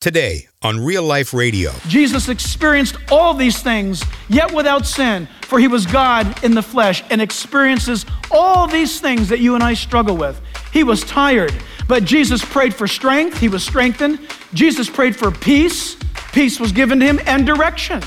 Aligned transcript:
Today 0.00 0.48
on 0.62 0.82
Real 0.82 1.02
Life 1.02 1.34
Radio. 1.34 1.72
Jesus 1.86 2.30
experienced 2.30 2.96
all 3.10 3.34
these 3.34 3.62
things, 3.62 4.02
yet 4.30 4.50
without 4.50 4.86
sin, 4.86 5.28
for 5.42 5.58
he 5.58 5.68
was 5.68 5.84
God 5.84 6.42
in 6.42 6.54
the 6.54 6.62
flesh 6.62 7.04
and 7.10 7.20
experiences 7.20 8.06
all 8.30 8.66
these 8.66 8.98
things 8.98 9.28
that 9.28 9.40
you 9.40 9.54
and 9.56 9.62
I 9.62 9.74
struggle 9.74 10.16
with. 10.16 10.40
He 10.72 10.84
was 10.84 11.04
tired, 11.04 11.52
but 11.86 12.06
Jesus 12.06 12.42
prayed 12.42 12.74
for 12.74 12.88
strength. 12.88 13.38
He 13.38 13.50
was 13.50 13.62
strengthened. 13.62 14.20
Jesus 14.54 14.88
prayed 14.88 15.14
for 15.14 15.30
peace. 15.30 15.98
Peace 16.32 16.58
was 16.58 16.72
given 16.72 16.98
to 17.00 17.04
him 17.04 17.20
and 17.26 17.44
direction. 17.44 18.02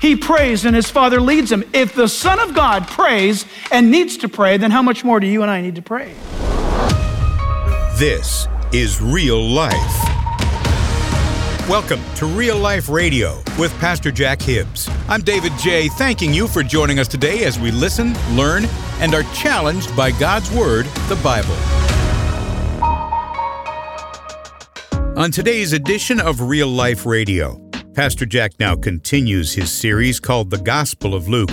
He 0.00 0.14
prays 0.14 0.64
and 0.64 0.76
his 0.76 0.90
Father 0.90 1.20
leads 1.20 1.50
him. 1.50 1.64
If 1.72 1.92
the 1.92 2.06
Son 2.06 2.38
of 2.38 2.54
God 2.54 2.86
prays 2.86 3.46
and 3.72 3.90
needs 3.90 4.16
to 4.18 4.28
pray, 4.28 4.58
then 4.58 4.70
how 4.70 4.82
much 4.82 5.02
more 5.02 5.18
do 5.18 5.26
you 5.26 5.42
and 5.42 5.50
I 5.50 5.60
need 5.60 5.74
to 5.74 5.82
pray? 5.82 6.14
This 7.98 8.46
is 8.72 9.02
Real 9.02 9.42
Life. 9.42 10.12
Welcome 11.68 12.02
to 12.16 12.26
Real 12.26 12.58
Life 12.58 12.88
Radio 12.88 13.40
with 13.56 13.72
Pastor 13.78 14.10
Jack 14.10 14.42
Hibbs. 14.42 14.90
I'm 15.06 15.20
David 15.20 15.52
J., 15.60 15.86
thanking 15.90 16.34
you 16.34 16.48
for 16.48 16.64
joining 16.64 16.98
us 16.98 17.06
today 17.06 17.44
as 17.44 17.56
we 17.56 17.70
listen, 17.70 18.16
learn, 18.34 18.64
and 18.98 19.14
are 19.14 19.22
challenged 19.32 19.96
by 19.96 20.10
God's 20.10 20.50
Word, 20.50 20.86
the 21.06 21.14
Bible. 21.22 21.54
On 25.16 25.30
today's 25.30 25.72
edition 25.72 26.20
of 26.20 26.40
Real 26.40 26.66
Life 26.66 27.06
Radio, 27.06 27.60
Pastor 27.94 28.26
Jack 28.26 28.58
now 28.58 28.74
continues 28.74 29.52
his 29.52 29.70
series 29.70 30.18
called 30.18 30.50
The 30.50 30.58
Gospel 30.58 31.14
of 31.14 31.28
Luke 31.28 31.50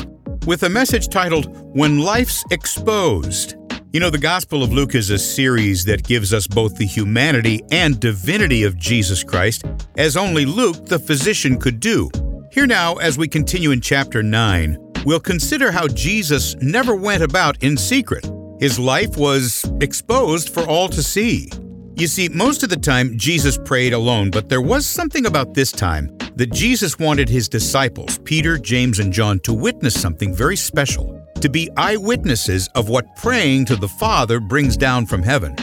with 0.48 0.64
a 0.64 0.70
message 0.70 1.10
titled 1.10 1.56
When 1.76 2.00
Life's 2.00 2.44
Exposed. 2.50 3.59
You 3.92 4.00
know, 4.00 4.12
the 4.12 4.20
Gospel 4.20 4.62
of 4.62 4.72
Luke 4.72 4.94
is 4.94 5.10
a 5.10 5.18
series 5.18 5.84
that 5.86 6.04
gives 6.04 6.32
us 6.32 6.46
both 6.46 6.76
the 6.76 6.86
humanity 6.86 7.64
and 7.72 8.00
divinity 8.00 8.62
of 8.62 8.78
Jesus 8.78 9.24
Christ, 9.24 9.66
as 9.98 10.16
only 10.16 10.46
Luke, 10.46 10.86
the 10.86 11.00
physician, 11.00 11.60
could 11.60 11.80
do. 11.80 12.12
Here 12.52 12.68
now, 12.68 12.98
as 12.98 13.18
we 13.18 13.28
continue 13.28 13.72
in 13.72 13.82
chapter 13.82 14.22
9, 14.22 14.78
we'll 15.06 15.20
consider 15.20 15.72
how 15.72 15.88
Jesus 15.88 16.56
never 16.58 16.94
went 16.94 17.24
about 17.24 17.64
in 17.64 17.76
secret. 17.76 18.30
His 18.60 18.78
life 18.78 19.18
was 19.18 19.66
exposed 19.82 20.54
for 20.54 20.70
all 20.70 20.88
to 20.90 21.02
see. 21.02 21.50
You 21.96 22.06
see, 22.06 22.30
most 22.30 22.62
of 22.62 22.70
the 22.70 22.78
time 22.78 23.18
Jesus 23.18 23.58
prayed 23.58 23.94
alone, 23.94 24.30
but 24.30 24.50
there 24.50 24.62
was 24.62 24.86
something 24.86 25.26
about 25.26 25.56
this 25.56 25.72
time 25.72 26.16
that 26.36 26.54
Jesus 26.54 27.00
wanted 27.00 27.28
his 27.28 27.50
disciples, 27.50 28.20
Peter, 28.20 28.60
James, 28.60 29.00
and 29.00 29.12
John, 29.12 29.40
to 29.40 29.52
witness 29.52 30.00
something 30.00 30.32
very 30.32 30.58
special 30.58 31.20
to 31.40 31.50
be 31.50 31.70
eyewitnesses 31.78 32.68
of 32.76 32.90
what 32.90 33.16
praying 33.16 33.66
to 33.66 33.76
the 33.76 33.88
Father 33.88 34.40
brings 34.40 34.78
down 34.78 35.06
from 35.06 35.24
heaven. 35.24 35.56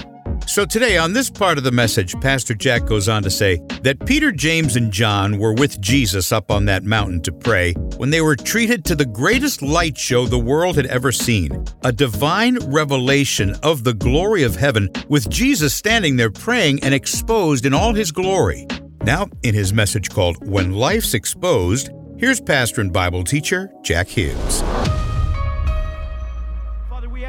So, 0.47 0.65
today 0.65 0.97
on 0.97 1.13
this 1.13 1.29
part 1.29 1.59
of 1.59 1.65
the 1.65 1.73
message, 1.73 2.19
Pastor 2.21 2.55
Jack 2.55 2.87
goes 2.87 3.09
on 3.09 3.23
to 3.25 3.31
say 3.31 3.57
that 3.83 4.07
Peter, 4.07 4.31
James, 4.31 4.77
and 4.77 4.93
John 4.93 5.39
were 5.39 5.53
with 5.53 5.81
Jesus 5.81 6.31
up 6.31 6.51
on 6.51 6.67
that 6.67 6.85
mountain 6.85 7.21
to 7.23 7.33
pray 7.33 7.73
when 7.97 8.11
they 8.11 8.21
were 8.21 8.37
treated 8.37 8.85
to 8.85 8.95
the 8.95 9.05
greatest 9.05 9.61
light 9.61 9.99
show 9.99 10.25
the 10.25 10.39
world 10.39 10.77
had 10.77 10.87
ever 10.87 11.11
seen 11.11 11.65
a 11.85 11.91
divine 11.91 12.59
revelation 12.71 13.55
of 13.63 13.83
the 13.83 13.95
glory 13.95 14.45
of 14.45 14.55
heaven, 14.55 14.89
with 15.09 15.29
Jesus 15.29 15.75
standing 15.75 16.17
there 16.17 16.31
praying 16.31 16.83
and 16.85 16.95
exposed 16.95 17.67
in 17.67 17.75
all 17.75 17.93
his 17.93 18.13
glory. 18.13 18.67
Now, 19.03 19.27
in 19.43 19.55
his 19.55 19.73
message 19.73 20.11
called 20.11 20.47
When 20.47 20.73
Life's 20.73 21.15
Exposed, 21.15 21.91
here's 22.19 22.41
pastor 22.41 22.81
and 22.81 22.93
Bible 22.93 23.25
teacher 23.25 23.71
Jack 23.83 24.09
Hibbs 24.09 24.63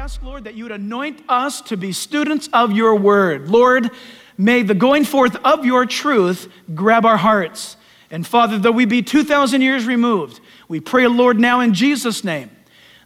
ask, 0.08 0.22
Lord, 0.22 0.44
that 0.44 0.54
you 0.54 0.64
would 0.64 0.72
anoint 0.72 1.22
us 1.28 1.60
to 1.60 1.76
be 1.76 1.92
students 1.92 2.48
of 2.54 2.72
your 2.72 2.94
word. 2.94 3.50
Lord, 3.50 3.90
may 4.38 4.62
the 4.62 4.72
going 4.72 5.04
forth 5.04 5.36
of 5.44 5.66
your 5.66 5.84
truth 5.84 6.50
grab 6.74 7.04
our 7.04 7.18
hearts. 7.18 7.76
And 8.10 8.26
Father, 8.26 8.56
though 8.56 8.72
we 8.72 8.86
be 8.86 9.02
2,000 9.02 9.60
years 9.60 9.84
removed, 9.84 10.40
we 10.66 10.80
pray, 10.80 11.06
Lord, 11.06 11.38
now 11.38 11.60
in 11.60 11.74
Jesus' 11.74 12.24
name, 12.24 12.50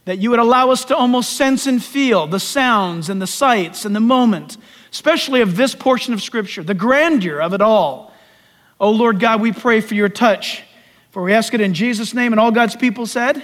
that 0.05 0.19
you 0.19 0.29
would 0.29 0.39
allow 0.39 0.69
us 0.69 0.85
to 0.85 0.95
almost 0.95 1.33
sense 1.33 1.67
and 1.67 1.83
feel 1.83 2.25
the 2.25 2.39
sounds 2.39 3.09
and 3.09 3.21
the 3.21 3.27
sights 3.27 3.83
and 3.83 3.93
the 3.93 3.99
moment, 3.99 4.55
especially 4.89 5.41
of 5.41 5.57
this 5.57 5.75
portion 5.75 6.13
of 6.13 6.21
Scripture, 6.21 6.63
the 6.63 6.73
grandeur 6.73 7.41
of 7.41 7.53
it 7.53 7.59
all. 7.59 8.13
Oh, 8.79 8.91
Lord 8.91 9.19
God, 9.19 9.41
we 9.41 9.51
pray 9.51 9.81
for 9.81 9.93
your 9.93 10.07
touch. 10.07 10.63
For 11.11 11.21
we 11.21 11.33
ask 11.33 11.53
it 11.53 11.59
in 11.59 11.73
Jesus' 11.73 12.13
name, 12.13 12.31
and 12.31 12.39
all 12.39 12.51
God's 12.51 12.77
people 12.77 13.05
said, 13.05 13.43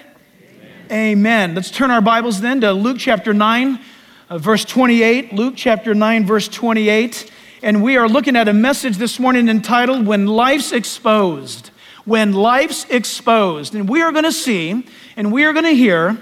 Amen. 0.92 1.54
Let's 1.54 1.70
turn 1.70 1.92
our 1.92 2.02
Bibles 2.02 2.42
then 2.42 2.62
to 2.62 2.74
Luke 2.74 2.98
chapter 2.98 3.32
9, 3.32 3.80
uh, 4.28 4.40
verse 4.40 4.66
28. 4.66 5.34
Luke 5.34 5.54
chapter 5.56 5.94
9, 5.94 6.26
verse 6.26 6.48
28. 6.48 7.32
And 7.62 7.84
we 7.84 7.96
are 7.96 8.10
looking 8.10 8.36
at 8.36 8.48
a 8.48 8.54
message 8.54 8.98
this 8.98 9.20
morning 9.20 9.50
entitled 9.50 10.08
When 10.08 10.26
Life's 10.26 10.72
Exposed. 10.72 11.70
When 12.06 12.34
Life's 12.34 12.86
Exposed. 12.90 13.76
And 13.76 13.88
we 13.88 14.02
are 14.02 14.12
going 14.12 14.24
to 14.24 14.32
see 14.32 14.84
and 15.16 15.32
we 15.32 15.44
are 15.44 15.54
going 15.54 15.66
to 15.66 15.76
hear 15.76 16.18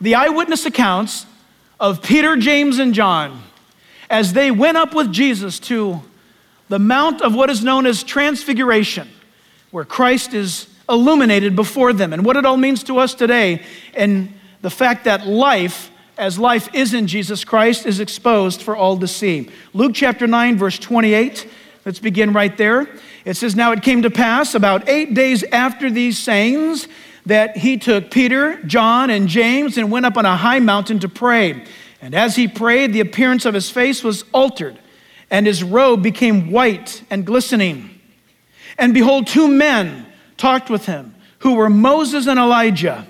the 0.00 0.14
eyewitness 0.14 0.64
accounts 0.64 1.26
of 1.78 2.02
Peter, 2.02 2.34
James, 2.38 2.78
and 2.78 2.94
John 2.94 3.42
as 4.08 4.32
they 4.32 4.50
went 4.50 4.78
up 4.78 4.94
with 4.94 5.12
Jesus 5.12 5.60
to 5.60 6.00
the 6.70 6.78
Mount 6.78 7.20
of 7.20 7.34
what 7.34 7.50
is 7.50 7.62
known 7.62 7.84
as 7.84 8.02
Transfiguration, 8.02 9.10
where 9.70 9.84
Christ 9.84 10.32
is 10.32 10.71
illuminated 10.92 11.56
before 11.56 11.92
them 11.92 12.12
and 12.12 12.24
what 12.24 12.36
it 12.36 12.46
all 12.46 12.56
means 12.56 12.84
to 12.84 12.98
us 12.98 13.14
today 13.14 13.62
and 13.94 14.32
the 14.60 14.70
fact 14.70 15.04
that 15.04 15.26
life 15.26 15.90
as 16.18 16.38
life 16.38 16.72
is 16.74 16.94
in 16.94 17.08
Jesus 17.08 17.44
Christ 17.44 17.86
is 17.86 17.98
exposed 17.98 18.62
for 18.62 18.76
all 18.76 18.96
to 18.98 19.08
see. 19.08 19.50
Luke 19.72 19.92
chapter 19.94 20.28
9 20.28 20.56
verse 20.58 20.78
28 20.78 21.48
Let's 21.84 21.98
begin 21.98 22.32
right 22.32 22.56
there. 22.56 22.88
It 23.24 23.34
says, 23.34 23.56
Now 23.56 23.72
it 23.72 23.82
came 23.82 24.02
to 24.02 24.10
pass 24.10 24.54
about 24.54 24.88
eight 24.88 25.14
days 25.14 25.42
after 25.42 25.90
these 25.90 26.16
sayings 26.16 26.86
that 27.26 27.56
he 27.56 27.76
took 27.76 28.10
Peter, 28.10 28.62
John, 28.62 29.10
and 29.10 29.28
James 29.28 29.78
and 29.78 29.90
went 29.90 30.06
up 30.06 30.16
on 30.16 30.24
a 30.24 30.36
high 30.36 30.60
mountain 30.60 31.00
to 31.00 31.08
pray. 31.08 31.64
And 32.00 32.14
as 32.14 32.36
he 32.36 32.46
prayed, 32.46 32.92
the 32.92 33.00
appearance 33.00 33.44
of 33.44 33.54
his 33.54 33.70
face 33.70 34.04
was 34.04 34.24
altered, 34.32 34.78
and 35.30 35.46
his 35.46 35.62
robe 35.64 36.02
became 36.02 36.50
white 36.50 37.02
and 37.10 37.24
glistening. 37.24 38.00
And 38.78 38.94
behold, 38.94 39.26
two 39.26 39.48
men 39.48 40.06
talked 40.42 40.68
with 40.68 40.86
him, 40.86 41.14
who 41.38 41.54
were 41.54 41.70
Moses 41.70 42.26
and 42.26 42.36
Elijah, 42.36 43.06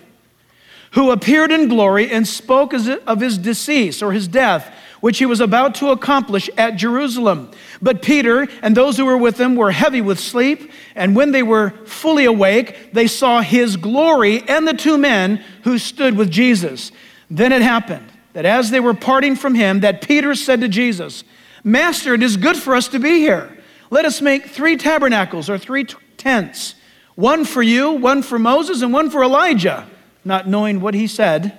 who 0.91 1.11
appeared 1.11 1.51
in 1.51 1.67
glory 1.67 2.11
and 2.11 2.29
spoke 2.29 2.75
of 2.75 3.21
his 3.21 3.39
decease 3.39 4.03
or 4.03 4.13
his 4.13 4.29
death, 4.29 4.71
which 5.01 5.17
he 5.17 5.25
was 5.25 5.41
about 5.41 5.75
to 5.77 5.89
accomplish 5.89 6.51
at 6.59 6.77
Jerusalem. 6.77 7.51
But 7.81 8.03
Peter 8.03 8.47
and 8.61 8.77
those 8.77 8.99
who 8.99 9.07
were 9.07 9.17
with 9.17 9.41
him 9.41 9.57
were 9.57 9.71
heavy 9.71 10.03
with 10.03 10.21
sleep, 10.21 10.71
and 10.95 11.17
when 11.17 11.33
they 11.33 11.43
were 11.43 11.71
fully 11.87 12.27
awake, 12.27 12.93
they 12.93 13.07
saw 13.07 13.41
his 13.41 13.79
glory 13.79 14.47
and 14.47 14.69
the 14.69 14.75
two 14.75 14.99
men 14.99 15.43
who 15.65 15.79
stood 15.79 16.19
with 16.19 16.31
Jesus. 16.31 16.93
Then 17.31 17.51
it 17.51 17.63
happened 17.63 18.13
that 18.35 18.45
as 18.45 18.71
they 18.71 18.81
were 18.81 18.93
parting 18.93 19.37
from 19.37 19.55
him, 19.55 19.81
that 19.81 20.07
Peter 20.07 20.35
said 20.35 20.61
to 20.61 20.69
Jesus, 20.69 21.25
Master, 21.65 22.13
it 22.13 22.23
is 22.23 22.37
good 22.37 22.59
for 22.59 22.75
us 22.75 22.89
to 22.89 22.99
be 22.99 23.21
here. 23.21 23.57
Let 23.89 24.05
us 24.05 24.21
make 24.21 24.49
three 24.49 24.77
tabernacles 24.77 25.49
or 25.49 25.57
three 25.57 25.85
t- 25.85 25.97
tents 26.19 26.75
one 27.15 27.45
for 27.45 27.63
you, 27.63 27.93
one 27.93 28.23
for 28.23 28.39
Moses, 28.39 28.83
and 28.83 28.93
one 28.93 29.11
for 29.11 29.23
Elijah, 29.23 29.89
not 30.25 30.49
knowing 30.49 30.81
what 30.81 30.95
he 30.95 31.07
said. 31.07 31.59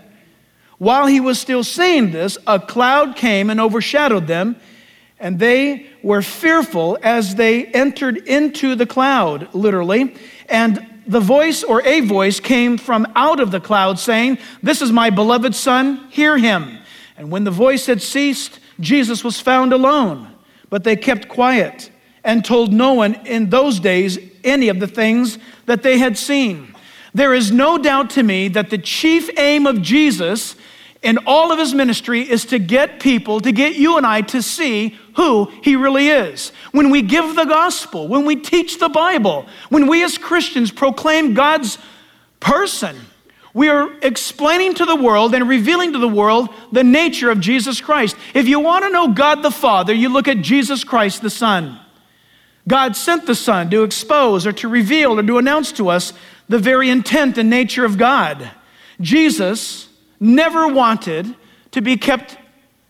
While 0.77 1.07
he 1.07 1.19
was 1.19 1.39
still 1.39 1.63
saying 1.63 2.11
this, 2.11 2.37
a 2.47 2.59
cloud 2.59 3.15
came 3.15 3.49
and 3.49 3.59
overshadowed 3.59 4.27
them, 4.27 4.55
and 5.19 5.39
they 5.39 5.87
were 6.01 6.21
fearful 6.21 6.97
as 7.01 7.35
they 7.35 7.65
entered 7.67 8.17
into 8.17 8.75
the 8.75 8.85
cloud, 8.85 9.53
literally. 9.53 10.15
And 10.49 10.85
the 11.07 11.19
voice 11.19 11.63
or 11.63 11.81
a 11.83 12.01
voice 12.01 12.39
came 12.39 12.77
from 12.77 13.07
out 13.15 13.39
of 13.39 13.51
the 13.51 13.59
cloud 13.59 13.99
saying, 13.99 14.39
This 14.61 14.81
is 14.81 14.91
my 14.91 15.09
beloved 15.09 15.55
Son, 15.55 16.07
hear 16.09 16.37
him. 16.37 16.79
And 17.15 17.31
when 17.31 17.43
the 17.43 17.51
voice 17.51 17.85
had 17.85 18.01
ceased, 18.01 18.59
Jesus 18.79 19.23
was 19.23 19.39
found 19.39 19.71
alone, 19.71 20.33
but 20.69 20.83
they 20.83 20.95
kept 20.95 21.29
quiet 21.29 21.91
and 22.23 22.43
told 22.43 22.73
no 22.73 22.93
one 22.93 23.13
in 23.25 23.49
those 23.49 23.79
days 23.79 24.17
any 24.43 24.69
of 24.69 24.79
the 24.79 24.87
things 24.87 25.37
that 25.65 25.83
they 25.83 25.97
had 25.97 26.17
seen. 26.17 26.75
There 27.13 27.33
is 27.33 27.51
no 27.51 27.77
doubt 27.77 28.09
to 28.11 28.23
me 28.23 28.47
that 28.49 28.69
the 28.69 28.77
chief 28.77 29.29
aim 29.37 29.67
of 29.67 29.81
Jesus 29.81 30.55
in 31.03 31.19
all 31.27 31.51
of 31.51 31.59
his 31.59 31.73
ministry 31.73 32.21
is 32.21 32.45
to 32.45 32.57
get 32.57 32.99
people, 32.99 33.41
to 33.41 33.51
get 33.51 33.75
you 33.75 33.97
and 33.97 34.05
I 34.05 34.21
to 34.21 34.41
see 34.41 34.97
who 35.17 35.51
he 35.61 35.75
really 35.75 36.07
is. 36.07 36.51
When 36.71 36.89
we 36.89 37.01
give 37.01 37.35
the 37.35 37.43
gospel, 37.43 38.07
when 38.07 38.25
we 38.25 38.37
teach 38.37 38.79
the 38.79 38.89
Bible, 38.89 39.45
when 39.69 39.87
we 39.87 40.03
as 40.03 40.17
Christians 40.17 40.71
proclaim 40.71 41.33
God's 41.33 41.77
person, 42.39 42.95
we 43.53 43.69
are 43.69 43.93
explaining 44.01 44.73
to 44.75 44.85
the 44.85 44.95
world 44.95 45.35
and 45.35 45.47
revealing 45.47 45.93
to 45.93 45.99
the 45.99 46.07
world 46.07 46.49
the 46.71 46.83
nature 46.83 47.29
of 47.29 47.39
Jesus 47.39 47.81
Christ. 47.81 48.15
If 48.33 48.47
you 48.47 48.59
want 48.61 48.85
to 48.85 48.89
know 48.89 49.09
God 49.09 49.43
the 49.43 49.51
Father, 49.51 49.93
you 49.93 50.09
look 50.09 50.27
at 50.27 50.41
Jesus 50.41 50.83
Christ 50.83 51.21
the 51.21 51.29
Son. 51.29 51.79
God 52.67 52.95
sent 52.95 53.25
the 53.25 53.35
Son 53.35 53.69
to 53.71 53.83
expose 53.83 54.47
or 54.47 54.53
to 54.53 54.67
reveal 54.67 55.19
or 55.19 55.23
to 55.23 55.37
announce 55.37 55.71
to 55.73 55.89
us 55.89 56.13
the 56.47 56.59
very 56.59 56.89
intent 56.89 57.37
and 57.37 57.49
nature 57.49 57.85
of 57.85 57.97
God. 57.97 58.51
Jesus 59.01 59.89
never 60.19 60.67
wanted 60.67 61.35
to 61.71 61.81
be 61.81 61.97
kept 61.97 62.37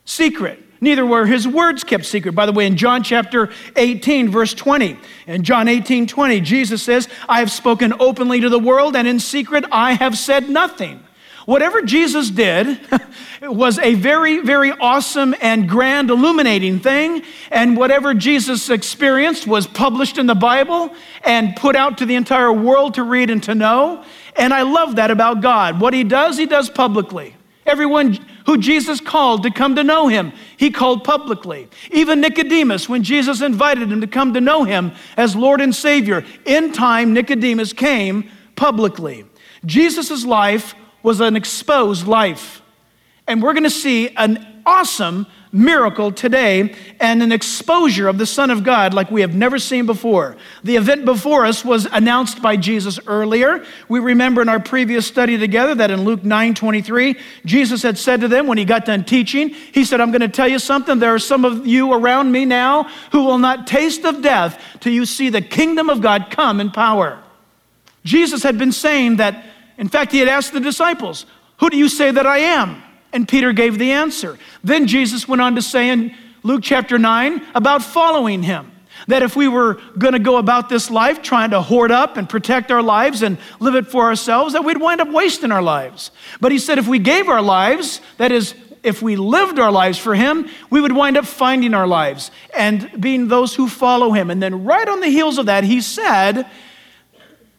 secret, 0.06 0.62
neither 0.81 1.06
were 1.06 1.25
his 1.25 1.48
words 1.48 1.84
kept 1.84 2.06
secret. 2.06 2.36
By 2.36 2.46
the 2.46 2.52
way, 2.52 2.68
in 2.68 2.78
John 2.78 3.04
chapter 3.04 3.50
18, 3.75 4.30
verse 4.30 4.54
20, 4.54 4.98
in 5.28 5.44
John 5.44 5.68
18, 5.68 6.06
20, 6.08 6.42
Jesus 6.42 6.84
says, 6.84 7.08
I 7.28 7.40
have 7.40 7.50
spoken 7.50 7.94
openly 8.00 8.42
to 8.42 8.50
the 8.50 8.60
world, 8.60 8.96
and 8.96 9.08
in 9.08 9.19
secret 9.19 9.66
I 9.72 9.94
have 9.94 10.18
said 10.18 10.50
nothing. 10.50 11.03
Whatever 11.45 11.81
Jesus 11.81 12.30
did 12.30 12.80
was 13.42 13.78
a 13.80 13.95
very, 13.95 14.40
very 14.40 14.72
awesome 14.72 15.36
and 15.42 15.68
grand 15.68 16.10
illuminating 16.10 16.80
thing. 16.80 17.24
And 17.51 17.75
whatever 17.75 18.13
Jesus 18.13 18.69
experienced 18.69 19.45
was 19.45 19.68
published 19.68 20.18
in 20.18 20.25
the 20.25 20.36
Bible 20.36 20.94
and 21.24 21.56
put 21.56 21.75
out 21.75 21.98
to 21.98 22.06
the 22.06 22.16
entire 22.16 22.54
world 22.54 22.94
to 22.95 23.04
read 23.04 23.30
and 23.30 23.44
to 23.44 23.56
know. 23.56 24.04
And 24.36 24.54
I 24.54 24.62
love 24.62 24.95
that 24.95 25.12
about 25.12 25.42
God. 25.42 25.81
What 25.81 25.94
he 25.94 26.04
does, 26.04 26.38
he 26.38 26.45
does 26.45 26.69
publicly. 26.69 27.36
Everyone 27.66 28.13
who 28.45 28.57
Jesus 28.57 29.00
called 29.00 29.44
to 29.44 29.51
come 29.51 29.75
to 29.75 29.84
know 29.84 30.07
him, 30.07 30.34
he 30.57 30.69
called 30.69 31.04
publicly. 31.04 31.69
Even 31.92 32.19
Nicodemus, 32.19 32.90
when 32.90 33.04
Jesus 33.04 33.42
invited 33.42 33.90
him 33.92 34.01
to 34.01 34.07
come 34.07 34.34
to 34.34 34.42
know 34.42 34.63
him 34.63 34.92
as 35.16 35.36
Lord 35.36 35.62
and 35.62 35.74
Savior, 35.74 36.25
in 36.45 36.74
time, 36.74 37.13
Nicodemus 37.13 37.72
came 37.72 38.30
publicly. 38.56 39.25
Jesus' 39.66 40.25
life 40.25 40.75
was 41.04 41.20
an 41.20 41.36
exposed 41.36 42.08
life. 42.08 42.62
And 43.28 43.44
we're 43.44 43.54
going 43.54 43.64
to 43.64 43.70
see 43.70 44.10
an 44.16 44.62
awesome 44.66 45.28
miracle 45.54 46.12
today 46.12 46.74
and 47.00 47.22
an 47.22 47.32
exposure 47.32 48.08
of 48.08 48.18
the 48.18 48.26
Son 48.26 48.50
of 48.50 48.64
God 48.64 48.94
like 48.94 49.12
we 49.12 49.22
have 49.22 49.36
never 49.36 49.60
seen 49.60 49.86
before. 49.86 50.36
The 50.64 50.76
event 50.76 51.06
before 51.06 51.46
us 51.46 51.64
was 51.64 51.86
announced 51.86 52.42
by 52.42 52.58
Jesus 52.58 53.00
earlier. 53.06 53.64
We 53.88 54.00
remember 54.00 54.42
in 54.42 54.50
our 54.50 54.60
previous 54.60 55.06
study 55.06 55.38
together 55.38 55.76
that 55.76 55.92
in 55.92 56.04
Luke 56.04 56.24
9 56.24 56.56
23, 56.56 57.16
Jesus 57.46 57.84
had 57.84 58.00
said 58.00 58.22
to 58.22 58.28
them 58.28 58.48
when 58.48 58.58
he 58.58 58.66
got 58.66 58.86
done 58.86 59.06
teaching, 59.06 59.50
He 59.50 59.86
said, 59.86 60.02
I'm 60.02 60.12
going 60.12 60.22
to 60.22 60.28
tell 60.28 60.48
you 60.48 60.60
something. 60.60 60.98
There 60.98 61.14
are 61.14 61.20
some 61.20 61.46
of 61.46 61.68
you 61.68 61.94
around 61.94 62.32
me 62.32 62.46
now 62.46 62.90
who 63.12 63.24
will 63.24 63.38
not 63.38 63.68
taste 63.68 64.06
of 64.06 64.24
death 64.24 64.60
till 64.80 64.92
you 64.92 65.06
see 65.06 65.30
the 65.30 65.42
kingdom 65.42 65.90
of 65.90 66.02
God 66.02 66.28
come 66.32 66.60
in 66.60 66.72
power. 66.72 67.20
Jesus 68.04 68.44
had 68.44 68.58
been 68.58 68.72
saying 68.72 69.18
that, 69.18 69.46
in 69.78 69.88
fact, 69.90 70.12
he 70.12 70.20
had 70.20 70.28
asked 70.28 70.54
the 70.54 70.60
disciples, 70.60 71.25
Who 71.58 71.70
do 71.70 71.78
you 71.78 71.90
say 71.90 72.12
that 72.12 72.25
I 72.25 72.40
am? 72.40 72.81
And 73.12 73.28
Peter 73.28 73.54
gave 73.54 73.78
the 73.78 73.92
answer. 73.92 74.38
Then 74.64 74.88
Jesus 74.88 75.28
went 75.28 75.42
on 75.42 75.56
to 75.56 75.62
say 75.62 75.90
in 75.90 76.16
Luke 76.44 76.62
chapter 76.64 76.98
9 76.98 77.42
about 77.56 77.84
following 77.84 78.44
him. 78.44 78.72
That 79.08 79.24
if 79.24 79.36
we 79.36 79.48
were 79.48 79.81
going 79.98 80.14
to 80.14 80.20
go 80.20 80.38
about 80.38 80.70
this 80.70 80.90
life 80.90 81.22
trying 81.22 81.50
to 81.50 81.62
hoard 81.62 81.92
up 81.92 82.16
and 82.16 82.30
protect 82.30 82.72
our 82.72 82.81
lives 82.81 83.22
and 83.22 83.38
live 83.60 83.75
it 83.75 83.88
for 83.88 84.04
ourselves, 84.04 84.54
that 84.54 84.64
we'd 84.64 84.80
wind 84.80 85.02
up 85.02 85.10
wasting 85.10 85.52
our 85.52 85.62
lives. 85.62 86.12
But 86.40 86.52
he 86.52 86.60
said 86.60 86.78
if 86.78 86.88
we 86.88 87.00
gave 87.00 87.28
our 87.28 87.42
lives, 87.42 88.02
that 88.18 88.31
is, 88.31 88.56
if 88.81 89.02
we 89.02 89.16
lived 89.16 89.60
our 89.60 89.72
lives 89.72 89.98
for 89.98 90.16
him, 90.16 90.50
we 90.69 90.80
would 90.80 90.92
wind 90.92 91.18
up 91.18 91.26
finding 91.26 91.74
our 91.74 91.88
lives 91.88 92.31
and 92.56 93.02
being 93.02 93.28
those 93.28 93.56
who 93.56 93.68
follow 93.68 94.12
him. 94.12 94.30
And 94.30 94.42
then, 94.42 94.64
right 94.64 94.88
on 94.88 95.00
the 95.02 95.08
heels 95.08 95.38
of 95.38 95.48
that, 95.48 95.64
he 95.64 95.81
said, 95.81 96.46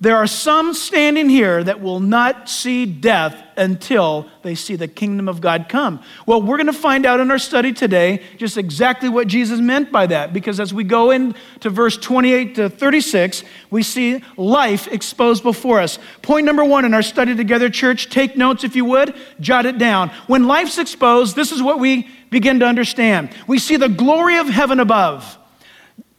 there 0.00 0.16
are 0.16 0.26
some 0.26 0.74
standing 0.74 1.28
here 1.28 1.62
that 1.62 1.80
will 1.80 2.00
not 2.00 2.48
see 2.48 2.84
death 2.84 3.42
until 3.56 4.28
they 4.42 4.54
see 4.54 4.74
the 4.74 4.88
kingdom 4.88 5.28
of 5.28 5.40
God 5.40 5.66
come. 5.68 6.02
Well, 6.26 6.42
we're 6.42 6.56
going 6.56 6.66
to 6.66 6.72
find 6.72 7.06
out 7.06 7.20
in 7.20 7.30
our 7.30 7.38
study 7.38 7.72
today 7.72 8.20
just 8.36 8.58
exactly 8.58 9.08
what 9.08 9.28
Jesus 9.28 9.60
meant 9.60 9.92
by 9.92 10.06
that 10.06 10.32
because 10.32 10.58
as 10.58 10.74
we 10.74 10.82
go 10.82 11.12
into 11.12 11.70
verse 11.70 11.96
28 11.96 12.56
to 12.56 12.68
36, 12.68 13.44
we 13.70 13.84
see 13.84 14.22
life 14.36 14.88
exposed 14.88 15.44
before 15.44 15.80
us. 15.80 16.00
Point 16.22 16.44
number 16.44 16.64
one 16.64 16.84
in 16.84 16.92
our 16.92 17.02
study 17.02 17.36
together, 17.36 17.70
church, 17.70 18.10
take 18.10 18.36
notes 18.36 18.64
if 18.64 18.74
you 18.74 18.84
would, 18.84 19.14
jot 19.38 19.64
it 19.64 19.78
down. 19.78 20.10
When 20.26 20.48
life's 20.48 20.78
exposed, 20.78 21.36
this 21.36 21.52
is 21.52 21.62
what 21.62 21.78
we 21.78 22.08
begin 22.30 22.58
to 22.60 22.66
understand. 22.66 23.30
We 23.46 23.60
see 23.60 23.76
the 23.76 23.88
glory 23.88 24.38
of 24.38 24.48
heaven 24.48 24.80
above. 24.80 25.38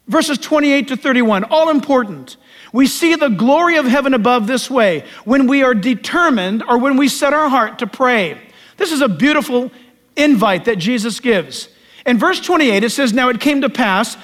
Verses 0.07 0.37
28 0.37 0.87
to 0.89 0.97
31, 0.97 1.43
all 1.45 1.69
important. 1.69 2.37
We 2.75 2.87
see 2.87 3.15
the 3.15 3.29
glory 3.29 3.77
of 3.77 3.85
heaven 3.85 4.13
above 4.13 4.47
this 4.47 4.69
way 4.69 5.05
when 5.23 5.47
we 5.47 5.63
are 5.63 5.73
determined 5.73 6.61
or 6.61 6.77
when 6.77 6.97
we 6.97 7.07
set 7.07 7.31
our 7.31 7.47
heart 7.47 7.79
to 7.79 7.87
pray. 7.87 8.37
This 8.75 8.91
is 8.91 8.99
a 8.99 9.07
beautiful 9.07 9.71
invite 10.17 10.65
that 10.65 10.77
Jesus 10.77 11.21
gives. 11.21 11.69
In 12.05 12.19
verse 12.19 12.41
28, 12.41 12.83
it 12.83 12.89
says, 12.89 13.13
Now 13.13 13.29
it 13.29 13.39
came 13.39 13.61
to 13.61 13.69
pass 13.69 14.17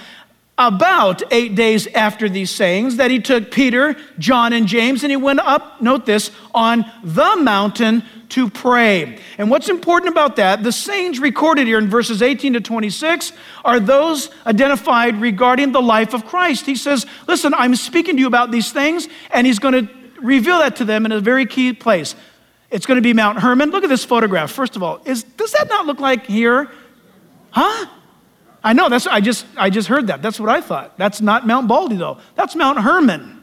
about 0.57 1.23
eight 1.31 1.55
days 1.55 1.87
after 1.95 2.27
these 2.27 2.51
sayings 2.51 2.97
that 2.97 3.09
he 3.09 3.21
took 3.21 3.51
Peter, 3.51 3.95
John, 4.19 4.51
and 4.51 4.67
James 4.67 5.03
and 5.03 5.11
he 5.11 5.15
went 5.15 5.39
up, 5.39 5.81
note 5.81 6.05
this, 6.05 6.29
on 6.53 6.83
the 7.05 7.37
mountain 7.37 8.03
to 8.31 8.49
pray. 8.49 9.19
And 9.37 9.49
what's 9.49 9.69
important 9.69 10.11
about 10.11 10.37
that, 10.37 10.63
the 10.63 10.71
sayings 10.71 11.19
recorded 11.19 11.67
here 11.67 11.77
in 11.77 11.89
verses 11.89 12.21
18 12.21 12.53
to 12.53 12.61
26 12.61 13.33
are 13.63 13.79
those 13.79 14.29
identified 14.45 15.21
regarding 15.21 15.71
the 15.71 15.81
life 15.81 16.13
of 16.13 16.25
Christ. 16.25 16.65
He 16.65 16.75
says, 16.75 17.05
Listen, 17.27 17.53
I'm 17.53 17.75
speaking 17.75 18.15
to 18.15 18.21
you 18.21 18.27
about 18.27 18.51
these 18.51 18.71
things, 18.71 19.07
and 19.31 19.45
he's 19.45 19.59
going 19.59 19.85
to 19.85 19.93
reveal 20.21 20.59
that 20.59 20.77
to 20.77 20.85
them 20.85 21.05
in 21.05 21.11
a 21.11 21.19
very 21.19 21.45
key 21.45 21.73
place. 21.73 22.15
It's 22.69 22.85
going 22.85 22.95
to 22.95 23.01
be 23.01 23.13
Mount 23.13 23.39
Hermon. 23.39 23.71
Look 23.71 23.83
at 23.83 23.89
this 23.89 24.05
photograph. 24.05 24.51
First 24.51 24.75
of 24.75 24.83
all, 24.83 25.01
is, 25.05 25.23
does 25.23 25.51
that 25.51 25.67
not 25.67 25.85
look 25.85 25.99
like 25.99 26.25
here? 26.25 26.71
Huh? 27.51 27.87
I 28.63 28.73
know, 28.73 28.87
that's, 28.87 29.07
I, 29.07 29.19
just, 29.19 29.45
I 29.57 29.69
just 29.69 29.87
heard 29.87 30.07
that. 30.07 30.21
That's 30.21 30.39
what 30.39 30.49
I 30.49 30.61
thought. 30.61 30.97
That's 30.97 31.19
not 31.19 31.45
Mount 31.45 31.67
Baldy, 31.67 31.97
though. 31.97 32.19
That's 32.35 32.55
Mount 32.55 32.79
Hermon. 32.79 33.40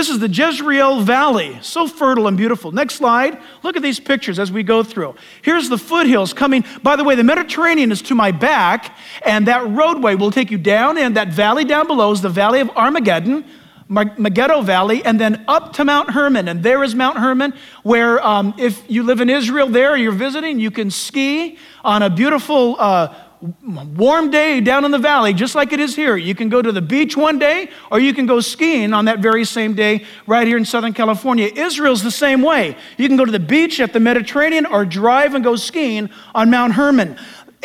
This 0.00 0.08
is 0.08 0.18
the 0.18 0.30
Jezreel 0.30 1.02
Valley, 1.02 1.58
so 1.60 1.86
fertile 1.86 2.26
and 2.26 2.34
beautiful. 2.34 2.72
Next 2.72 2.94
slide. 2.94 3.38
Look 3.62 3.76
at 3.76 3.82
these 3.82 4.00
pictures 4.00 4.38
as 4.38 4.50
we 4.50 4.62
go 4.62 4.82
through. 4.82 5.14
Here's 5.42 5.68
the 5.68 5.76
foothills 5.76 6.32
coming. 6.32 6.64
By 6.82 6.96
the 6.96 7.04
way, 7.04 7.16
the 7.16 7.22
Mediterranean 7.22 7.92
is 7.92 8.00
to 8.04 8.14
my 8.14 8.30
back, 8.30 8.96
and 9.26 9.46
that 9.46 9.68
roadway 9.68 10.14
will 10.14 10.30
take 10.30 10.50
you 10.50 10.56
down, 10.56 10.96
and 10.96 11.14
that 11.18 11.28
valley 11.28 11.66
down 11.66 11.86
below 11.86 12.12
is 12.12 12.22
the 12.22 12.30
Valley 12.30 12.60
of 12.60 12.70
Armageddon, 12.70 13.44
Megiddo 13.90 14.62
Valley, 14.62 15.04
and 15.04 15.20
then 15.20 15.44
up 15.46 15.74
to 15.74 15.84
Mount 15.84 16.08
Hermon. 16.12 16.48
And 16.48 16.62
there 16.62 16.82
is 16.82 16.94
Mount 16.94 17.18
Hermon, 17.18 17.52
where 17.82 18.26
um, 18.26 18.54
if 18.56 18.82
you 18.90 19.02
live 19.02 19.20
in 19.20 19.28
Israel 19.28 19.68
there, 19.68 19.98
you're 19.98 20.12
visiting, 20.12 20.58
you 20.58 20.70
can 20.70 20.90
ski 20.90 21.58
on 21.84 22.02
a 22.02 22.08
beautiful 22.08 22.76
uh, 22.78 23.14
warm 23.40 24.30
day 24.30 24.60
down 24.60 24.84
in 24.84 24.90
the 24.90 24.98
valley, 24.98 25.32
just 25.32 25.54
like 25.54 25.72
it 25.72 25.80
is 25.80 25.96
here. 25.96 26.16
You 26.16 26.34
can 26.34 26.48
go 26.48 26.60
to 26.60 26.72
the 26.72 26.82
beach 26.82 27.16
one 27.16 27.38
day, 27.38 27.70
or 27.90 27.98
you 27.98 28.12
can 28.12 28.26
go 28.26 28.40
skiing 28.40 28.92
on 28.92 29.06
that 29.06 29.20
very 29.20 29.44
same 29.44 29.74
day 29.74 30.04
right 30.26 30.46
here 30.46 30.56
in 30.56 30.64
Southern 30.64 30.92
California. 30.92 31.50
Israel's 31.54 32.02
the 32.02 32.10
same 32.10 32.42
way. 32.42 32.76
You 32.98 33.08
can 33.08 33.16
go 33.16 33.24
to 33.24 33.32
the 33.32 33.40
beach 33.40 33.80
at 33.80 33.92
the 33.92 34.00
Mediterranean 34.00 34.66
or 34.66 34.84
drive 34.84 35.34
and 35.34 35.42
go 35.42 35.56
skiing 35.56 36.10
on 36.34 36.50
Mount 36.50 36.74
Hermon. 36.74 37.16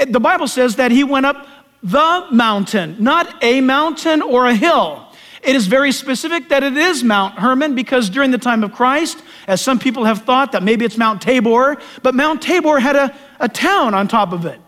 The 0.08 0.20
Bible 0.20 0.48
says 0.48 0.78
that 0.78 0.92
he 0.92 1.04
went 1.04 1.26
up 1.26 1.48
the 1.84 2.28
mountain, 2.32 2.96
not 3.00 3.44
a 3.44 3.62
mountain 3.62 4.22
or 4.22 4.48
a 4.48 4.56
hill. 4.56 5.02
It 5.44 5.56
is 5.56 5.68
very 5.68 5.92
specific 5.92 6.50
that 6.50 6.64
it 6.64 6.76
is 6.76 7.04
Mount 7.04 7.38
Hermon 7.38 7.76
because 7.76 8.10
during 8.10 8.32
the 8.32 8.40
time 8.40 8.64
of 8.64 8.74
Christ, 8.74 9.22
as 9.48 9.62
some 9.62 9.78
people 9.78 10.06
have 10.06 10.24
thought 10.24 10.54
that 10.54 10.64
maybe 10.64 10.86
it's 10.86 10.98
Mount 10.98 11.22
Tabor, 11.22 11.78
but 12.02 12.16
Mount 12.16 12.42
Tabor 12.42 12.80
had 12.80 12.96
a, 12.96 13.16
a 13.40 13.48
town 13.48 13.94
on 13.94 14.08
top 14.08 14.34
of 14.34 14.46
it. 14.46 14.60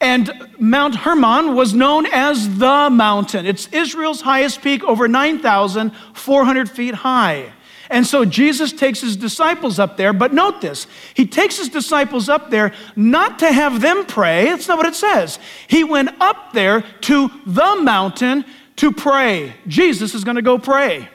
And 0.00 0.48
Mount 0.58 0.94
Hermon 0.94 1.54
was 1.54 1.74
known 1.74 2.06
as 2.06 2.58
the 2.58 2.88
mountain. 2.90 3.44
It's 3.44 3.68
Israel's 3.68 4.22
highest 4.22 4.62
peak, 4.62 4.82
over 4.84 5.06
9,400 5.08 6.70
feet 6.70 6.94
high. 6.94 7.52
And 7.90 8.06
so 8.06 8.24
Jesus 8.24 8.72
takes 8.72 9.00
his 9.00 9.16
disciples 9.16 9.80
up 9.80 9.96
there, 9.96 10.12
but 10.12 10.32
note 10.32 10.60
this 10.60 10.86
he 11.12 11.26
takes 11.26 11.58
his 11.58 11.68
disciples 11.68 12.28
up 12.28 12.50
there 12.50 12.72
not 12.94 13.40
to 13.40 13.52
have 13.52 13.80
them 13.80 14.06
pray, 14.06 14.44
that's 14.44 14.68
not 14.68 14.78
what 14.78 14.86
it 14.86 14.94
says. 14.94 15.40
He 15.66 15.82
went 15.82 16.10
up 16.20 16.52
there 16.52 16.82
to 17.02 17.30
the 17.44 17.76
mountain 17.82 18.44
to 18.76 18.92
pray. 18.92 19.54
Jesus 19.66 20.14
is 20.14 20.22
going 20.22 20.36
to 20.36 20.42
go 20.42 20.56
pray. 20.56 21.08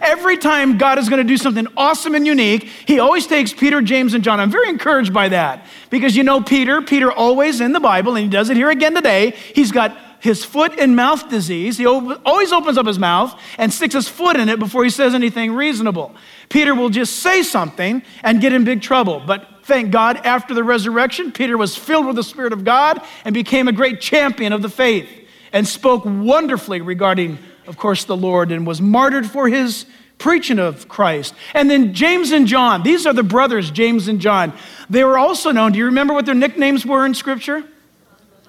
Every 0.00 0.36
time 0.36 0.78
God 0.78 0.98
is 0.98 1.08
going 1.08 1.24
to 1.24 1.28
do 1.28 1.36
something 1.36 1.66
awesome 1.76 2.14
and 2.14 2.26
unique, 2.26 2.64
he 2.86 2.98
always 2.98 3.26
takes 3.26 3.52
Peter, 3.52 3.80
James, 3.80 4.14
and 4.14 4.24
John. 4.24 4.40
I'm 4.40 4.50
very 4.50 4.68
encouraged 4.68 5.12
by 5.12 5.28
that 5.28 5.66
because 5.90 6.16
you 6.16 6.22
know 6.22 6.40
Peter, 6.40 6.82
Peter 6.82 7.10
always 7.12 7.60
in 7.60 7.72
the 7.72 7.80
Bible, 7.80 8.16
and 8.16 8.24
he 8.24 8.30
does 8.30 8.50
it 8.50 8.56
here 8.56 8.70
again 8.70 8.94
today. 8.94 9.30
He's 9.54 9.72
got 9.72 9.96
his 10.24 10.42
foot 10.42 10.78
and 10.78 10.96
mouth 10.96 11.28
disease. 11.28 11.76
He 11.76 11.84
always 11.84 12.50
opens 12.50 12.78
up 12.78 12.86
his 12.86 12.98
mouth 12.98 13.38
and 13.58 13.70
sticks 13.70 13.92
his 13.92 14.08
foot 14.08 14.36
in 14.36 14.48
it 14.48 14.58
before 14.58 14.82
he 14.82 14.88
says 14.88 15.14
anything 15.14 15.52
reasonable. 15.52 16.14
Peter 16.48 16.74
will 16.74 16.88
just 16.88 17.16
say 17.16 17.42
something 17.42 18.02
and 18.22 18.40
get 18.40 18.54
in 18.54 18.64
big 18.64 18.80
trouble. 18.80 19.20
But 19.20 19.46
thank 19.64 19.90
God, 19.90 20.16
after 20.24 20.54
the 20.54 20.64
resurrection, 20.64 21.30
Peter 21.30 21.58
was 21.58 21.76
filled 21.76 22.06
with 22.06 22.16
the 22.16 22.22
Spirit 22.22 22.54
of 22.54 22.64
God 22.64 23.02
and 23.26 23.34
became 23.34 23.68
a 23.68 23.72
great 23.72 24.00
champion 24.00 24.54
of 24.54 24.62
the 24.62 24.70
faith 24.70 25.10
and 25.52 25.68
spoke 25.68 26.04
wonderfully 26.06 26.80
regarding 26.80 27.38
of 27.66 27.76
course, 27.76 28.04
the 28.04 28.16
Lord 28.16 28.52
and 28.52 28.66
was 28.66 28.80
martyred 28.80 29.26
for 29.26 29.48
his 29.48 29.86
preaching 30.18 30.58
of 30.58 30.88
Christ. 30.88 31.34
And 31.54 31.70
then 31.70 31.92
James 31.94 32.30
and 32.30 32.46
John, 32.46 32.82
these 32.82 33.06
are 33.06 33.12
the 33.12 33.22
brothers, 33.22 33.70
James 33.70 34.08
and 34.08 34.20
John. 34.20 34.52
They 34.88 35.04
were 35.04 35.18
also 35.18 35.50
known, 35.50 35.72
do 35.72 35.78
you 35.78 35.86
remember 35.86 36.14
what 36.14 36.26
their 36.26 36.34
nicknames 36.34 36.86
were 36.86 37.04
in 37.04 37.14
Scripture? 37.14 37.64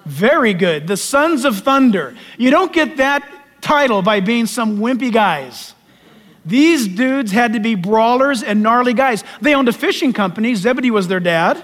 Very 0.04 0.54
good. 0.54 0.86
The 0.86 0.96
sons 0.96 1.44
of 1.44 1.58
thunder. 1.58 2.16
You 2.38 2.50
don't 2.50 2.72
get 2.72 2.98
that 2.98 3.28
title 3.60 4.02
by 4.02 4.20
being 4.20 4.46
some 4.46 4.78
wimpy 4.78 5.12
guys. 5.12 5.74
These 6.44 6.86
dudes 6.86 7.32
had 7.32 7.54
to 7.54 7.60
be 7.60 7.74
brawlers 7.74 8.44
and 8.44 8.62
gnarly 8.62 8.94
guys. 8.94 9.24
They 9.40 9.54
owned 9.54 9.68
a 9.68 9.72
fishing 9.72 10.12
company. 10.12 10.54
Zebedee 10.54 10.92
was 10.92 11.08
their 11.08 11.18
dad. 11.18 11.62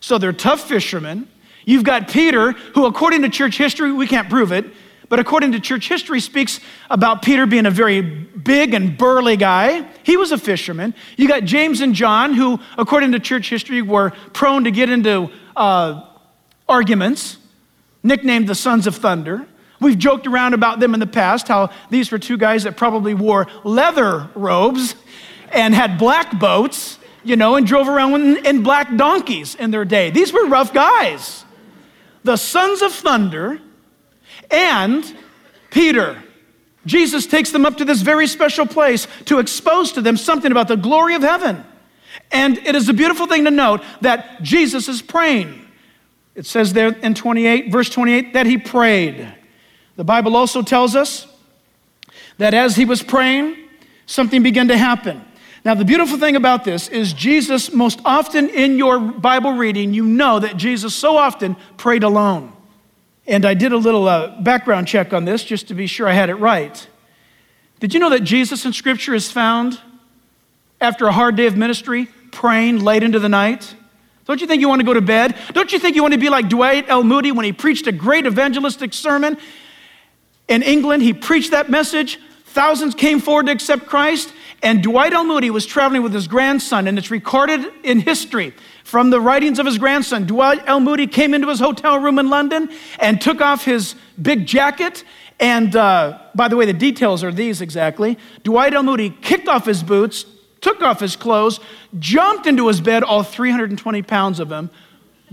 So 0.00 0.16
they're 0.16 0.32
tough 0.32 0.62
fishermen. 0.62 1.28
You've 1.66 1.84
got 1.84 2.08
Peter, 2.08 2.52
who, 2.52 2.86
according 2.86 3.22
to 3.22 3.28
church 3.28 3.58
history, 3.58 3.92
we 3.92 4.06
can't 4.06 4.30
prove 4.30 4.52
it, 4.52 4.64
but 5.08 5.18
according 5.18 5.52
to 5.52 5.60
church 5.60 5.88
history, 5.88 6.20
speaks 6.20 6.60
about 6.90 7.22
Peter 7.22 7.46
being 7.46 7.66
a 7.66 7.70
very 7.70 8.00
big 8.00 8.74
and 8.74 8.96
burly 8.96 9.36
guy. 9.36 9.86
He 10.02 10.16
was 10.16 10.32
a 10.32 10.38
fisherman. 10.38 10.94
You 11.16 11.28
got 11.28 11.44
James 11.44 11.80
and 11.80 11.94
John, 11.94 12.34
who, 12.34 12.60
according 12.76 13.12
to 13.12 13.20
church 13.20 13.48
history, 13.48 13.82
were 13.82 14.10
prone 14.32 14.64
to 14.64 14.70
get 14.70 14.90
into 14.90 15.30
uh, 15.54 16.08
arguments, 16.68 17.38
nicknamed 18.02 18.48
the 18.48 18.54
Sons 18.54 18.86
of 18.86 18.96
Thunder. 18.96 19.46
We've 19.80 19.98
joked 19.98 20.26
around 20.26 20.54
about 20.54 20.80
them 20.80 20.94
in 20.94 21.00
the 21.00 21.06
past, 21.06 21.48
how 21.48 21.70
these 21.90 22.10
were 22.10 22.18
two 22.18 22.36
guys 22.36 22.64
that 22.64 22.76
probably 22.76 23.14
wore 23.14 23.46
leather 23.62 24.30
robes 24.34 24.94
and 25.52 25.74
had 25.74 25.98
black 25.98 26.38
boats, 26.38 26.98
you 27.22 27.36
know, 27.36 27.56
and 27.56 27.66
drove 27.66 27.88
around 27.88 28.46
in 28.46 28.62
black 28.62 28.96
donkeys 28.96 29.54
in 29.54 29.70
their 29.70 29.84
day. 29.84 30.10
These 30.10 30.32
were 30.32 30.46
rough 30.46 30.72
guys. 30.72 31.44
The 32.24 32.36
Sons 32.36 32.82
of 32.82 32.92
Thunder 32.92 33.60
and 34.50 35.16
Peter. 35.70 36.22
Jesus 36.86 37.26
takes 37.26 37.50
them 37.50 37.66
up 37.66 37.78
to 37.78 37.84
this 37.84 38.00
very 38.00 38.26
special 38.26 38.66
place 38.66 39.08
to 39.24 39.38
expose 39.38 39.92
to 39.92 40.00
them 40.00 40.16
something 40.16 40.52
about 40.52 40.68
the 40.68 40.76
glory 40.76 41.14
of 41.14 41.22
heaven. 41.22 41.64
And 42.30 42.58
it 42.58 42.74
is 42.74 42.88
a 42.88 42.94
beautiful 42.94 43.26
thing 43.26 43.44
to 43.44 43.50
note 43.50 43.82
that 44.00 44.42
Jesus 44.42 44.88
is 44.88 45.02
praying. 45.02 45.66
It 46.34 46.46
says 46.46 46.72
there 46.72 46.88
in 46.88 47.14
28, 47.14 47.72
verse 47.72 47.88
28, 47.90 48.34
that 48.34 48.46
he 48.46 48.58
prayed. 48.58 49.34
The 49.96 50.04
Bible 50.04 50.36
also 50.36 50.62
tells 50.62 50.94
us 50.94 51.26
that 52.38 52.54
as 52.54 52.76
he 52.76 52.84
was 52.84 53.02
praying, 53.02 53.56
something 54.06 54.42
began 54.42 54.68
to 54.68 54.76
happen. 54.76 55.24
Now, 55.64 55.74
the 55.74 55.84
beautiful 55.84 56.18
thing 56.18 56.36
about 56.36 56.64
this 56.64 56.88
is 56.88 57.12
Jesus, 57.12 57.72
most 57.72 58.00
often 58.04 58.48
in 58.50 58.78
your 58.78 59.00
Bible 59.00 59.54
reading, 59.54 59.92
you 59.92 60.04
know 60.04 60.38
that 60.38 60.56
Jesus 60.56 60.94
so 60.94 61.16
often 61.16 61.56
prayed 61.76 62.04
alone. 62.04 62.55
And 63.26 63.44
I 63.44 63.54
did 63.54 63.72
a 63.72 63.76
little 63.76 64.08
uh, 64.08 64.40
background 64.40 64.86
check 64.86 65.12
on 65.12 65.24
this 65.24 65.42
just 65.42 65.68
to 65.68 65.74
be 65.74 65.86
sure 65.86 66.08
I 66.08 66.12
had 66.12 66.30
it 66.30 66.36
right. 66.36 66.86
Did 67.80 67.92
you 67.92 68.00
know 68.00 68.10
that 68.10 68.20
Jesus 68.20 68.64
in 68.64 68.72
Scripture 68.72 69.14
is 69.14 69.30
found 69.30 69.80
after 70.80 71.06
a 71.06 71.12
hard 71.12 71.36
day 71.36 71.46
of 71.46 71.56
ministry 71.56 72.08
praying 72.30 72.80
late 72.80 73.02
into 73.02 73.18
the 73.18 73.28
night? 73.28 73.74
Don't 74.26 74.40
you 74.40 74.46
think 74.46 74.60
you 74.60 74.68
want 74.68 74.80
to 74.80 74.86
go 74.86 74.94
to 74.94 75.00
bed? 75.00 75.36
Don't 75.52 75.72
you 75.72 75.78
think 75.78 75.96
you 75.96 76.02
want 76.02 76.14
to 76.14 76.20
be 76.20 76.28
like 76.28 76.48
Dwight 76.48 76.88
L. 76.88 77.04
Moody 77.04 77.32
when 77.32 77.44
he 77.44 77.52
preached 77.52 77.86
a 77.86 77.92
great 77.92 78.26
evangelistic 78.26 78.92
sermon 78.92 79.38
in 80.48 80.62
England? 80.62 81.02
He 81.02 81.12
preached 81.12 81.50
that 81.50 81.68
message. 81.68 82.20
Thousands 82.46 82.94
came 82.94 83.20
forward 83.20 83.46
to 83.46 83.52
accept 83.52 83.86
Christ. 83.86 84.32
And 84.62 84.82
Dwight 84.82 85.12
L. 85.12 85.24
Moody 85.24 85.50
was 85.50 85.66
traveling 85.66 86.02
with 86.02 86.14
his 86.14 86.26
grandson, 86.26 86.88
and 86.88 86.98
it's 86.98 87.10
recorded 87.10 87.60
in 87.84 88.00
history 88.00 88.54
from 88.86 89.10
the 89.10 89.20
writings 89.20 89.58
of 89.58 89.66
his 89.66 89.78
grandson. 89.78 90.26
Dwight 90.26 90.62
L. 90.66 90.78
Moody 90.78 91.08
came 91.08 91.34
into 91.34 91.48
his 91.48 91.58
hotel 91.58 91.98
room 91.98 92.20
in 92.20 92.30
London 92.30 92.70
and 93.00 93.20
took 93.20 93.40
off 93.40 93.64
his 93.64 93.96
big 94.22 94.46
jacket. 94.46 95.02
And 95.40 95.74
uh, 95.74 96.20
by 96.36 96.46
the 96.46 96.54
way, 96.54 96.66
the 96.66 96.72
details 96.72 97.24
are 97.24 97.32
these 97.32 97.60
exactly. 97.60 98.16
Dwight 98.44 98.74
L. 98.74 98.84
Moody 98.84 99.10
kicked 99.10 99.48
off 99.48 99.66
his 99.66 99.82
boots, 99.82 100.24
took 100.60 100.82
off 100.82 101.00
his 101.00 101.16
clothes, 101.16 101.58
jumped 101.98 102.46
into 102.46 102.68
his 102.68 102.80
bed, 102.80 103.02
all 103.02 103.24
320 103.24 104.02
pounds 104.02 104.38
of 104.38 104.52
him, 104.52 104.70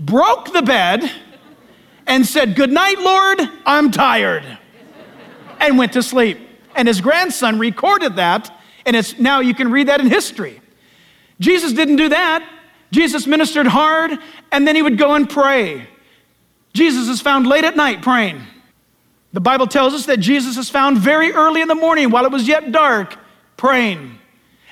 broke 0.00 0.52
the 0.52 0.62
bed, 0.62 1.08
and 2.08 2.26
said, 2.26 2.56
Good 2.56 2.72
night, 2.72 2.98
Lord, 2.98 3.40
I'm 3.64 3.92
tired, 3.92 4.58
and 5.60 5.78
went 5.78 5.92
to 5.92 6.02
sleep. 6.02 6.38
And 6.74 6.88
his 6.88 7.00
grandson 7.00 7.60
recorded 7.60 8.16
that, 8.16 8.52
and 8.84 8.96
it's 8.96 9.16
now 9.16 9.38
you 9.38 9.54
can 9.54 9.70
read 9.70 9.86
that 9.86 10.00
in 10.00 10.08
history. 10.08 10.60
Jesus 11.38 11.72
didn't 11.72 11.96
do 11.96 12.08
that. 12.08 12.50
Jesus 12.94 13.26
ministered 13.26 13.66
hard, 13.66 14.16
and 14.52 14.68
then 14.68 14.76
he 14.76 14.82
would 14.82 14.96
go 14.96 15.14
and 15.16 15.28
pray. 15.28 15.88
Jesus 16.74 17.08
is 17.08 17.20
found 17.20 17.44
late 17.44 17.64
at 17.64 17.74
night 17.74 18.02
praying. 18.02 18.40
The 19.32 19.40
Bible 19.40 19.66
tells 19.66 19.94
us 19.94 20.06
that 20.06 20.20
Jesus 20.20 20.56
is 20.56 20.70
found 20.70 20.98
very 20.98 21.32
early 21.32 21.60
in 21.60 21.66
the 21.66 21.74
morning 21.74 22.10
while 22.10 22.24
it 22.24 22.30
was 22.30 22.46
yet 22.46 22.70
dark 22.70 23.18
praying. 23.56 24.16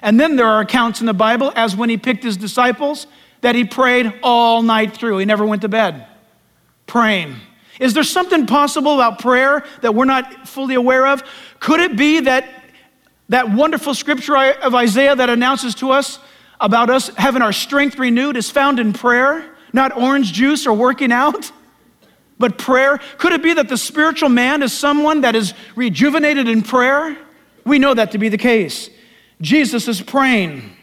And 0.02 0.21
then 0.21 0.37
there 0.37 0.47
are 0.47 0.61
accounts 0.61 1.00
in 1.00 1.07
the 1.07 1.12
Bible, 1.12 1.52
as 1.57 1.75
when 1.75 1.91
he 1.91 1.97
picked 1.97 2.23
his 2.23 2.37
disciples, 2.37 3.09
that 3.41 3.57
he 3.57 3.64
prayed 3.64 4.14
all 4.23 4.62
night 4.62 4.97
through. 4.97 5.19
He 5.19 5.25
never 5.25 5.45
went 5.45 5.62
to 5.62 5.69
bed 5.69 6.07
praying. 6.87 7.35
Is 7.81 7.93
there 7.93 8.05
something 8.05 8.47
possible 8.47 8.95
about 8.95 9.19
prayer 9.19 9.64
that 9.81 9.97
we're 9.97 10.05
not 10.05 10.47
fully 10.47 10.76
aware 10.76 11.09
of? 11.09 11.25
Could 11.59 11.81
it 11.81 11.97
be 11.97 12.21
that 12.21 12.49
that 13.31 13.50
wonderful 13.50 13.95
scripture 13.95 14.37
of 14.37 14.75
Isaiah 14.75 15.17
that 15.17 15.31
announces 15.31 15.75
to 15.76 15.91
us 15.91 16.21
about 16.62 16.88
us 16.88 17.09
having 17.16 17.42
our 17.42 17.52
strength 17.52 17.99
renewed 17.99 18.37
is 18.37 18.50
found 18.50 18.78
in 18.78 18.92
prayer, 18.92 19.45
not 19.73 19.95
orange 19.97 20.33
juice 20.33 20.66
or 20.66 20.73
working 20.73 21.12
out, 21.12 21.50
but 22.38 22.57
prayer? 22.57 22.99
Could 23.19 23.33
it 23.33 23.42
be 23.42 23.52
that 23.54 23.69
the 23.69 23.76
spiritual 23.76 24.28
man 24.28 24.62
is 24.62 24.73
someone 24.73 25.21
that 25.23 25.35
is 25.37 25.52
rejuvenated 25.76 26.49
in 26.49 26.62
prayer? 26.62 27.19
We 27.64 27.78
know 27.78 27.92
that 27.92 28.12
to 28.12 28.19
be 28.19 28.28
the 28.28 28.38
case. 28.38 28.88
Jesus 29.40 29.88
is 29.88 30.00
praying, 30.00 30.76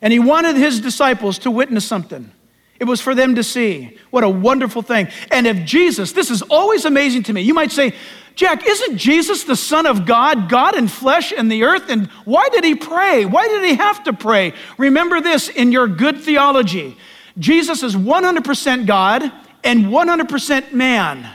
and 0.00 0.12
he 0.12 0.18
wanted 0.18 0.56
his 0.56 0.80
disciples 0.80 1.38
to 1.40 1.50
witness 1.50 1.84
something. 1.84 2.32
It 2.80 2.84
was 2.84 3.00
for 3.00 3.14
them 3.14 3.34
to 3.34 3.42
see. 3.42 3.98
What 4.10 4.22
a 4.22 4.28
wonderful 4.28 4.82
thing. 4.82 5.08
And 5.32 5.48
if 5.48 5.64
Jesus, 5.64 6.12
this 6.12 6.30
is 6.30 6.42
always 6.42 6.84
amazing 6.84 7.24
to 7.24 7.32
me. 7.32 7.40
You 7.40 7.54
might 7.54 7.72
say, 7.72 7.92
Jack, 8.38 8.64
isn't 8.64 8.98
Jesus 8.98 9.42
the 9.42 9.56
Son 9.56 9.84
of 9.84 10.06
God, 10.06 10.48
God 10.48 10.78
in 10.78 10.86
flesh 10.86 11.32
and 11.36 11.50
the 11.50 11.64
earth? 11.64 11.90
And 11.90 12.06
why 12.24 12.48
did 12.50 12.62
he 12.62 12.76
pray? 12.76 13.24
Why 13.24 13.48
did 13.48 13.64
he 13.64 13.74
have 13.74 14.04
to 14.04 14.12
pray? 14.12 14.52
Remember 14.76 15.20
this 15.20 15.48
in 15.48 15.72
your 15.72 15.88
good 15.88 16.20
theology 16.20 16.96
Jesus 17.36 17.82
is 17.82 17.96
100% 17.96 18.86
God 18.86 19.32
and 19.64 19.86
100% 19.86 20.72
man. 20.72 21.28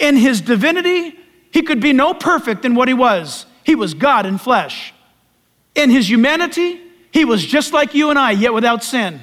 In 0.00 0.16
his 0.16 0.40
divinity, 0.40 1.16
he 1.52 1.62
could 1.62 1.80
be 1.80 1.92
no 1.92 2.12
perfect 2.12 2.64
in 2.64 2.74
what 2.74 2.88
he 2.88 2.94
was. 2.94 3.46
He 3.62 3.76
was 3.76 3.94
God 3.94 4.26
in 4.26 4.38
flesh. 4.38 4.92
In 5.76 5.90
his 5.90 6.10
humanity, 6.10 6.80
he 7.12 7.24
was 7.24 7.46
just 7.46 7.72
like 7.72 7.94
you 7.94 8.10
and 8.10 8.18
I, 8.18 8.32
yet 8.32 8.52
without 8.52 8.82
sin. 8.82 9.20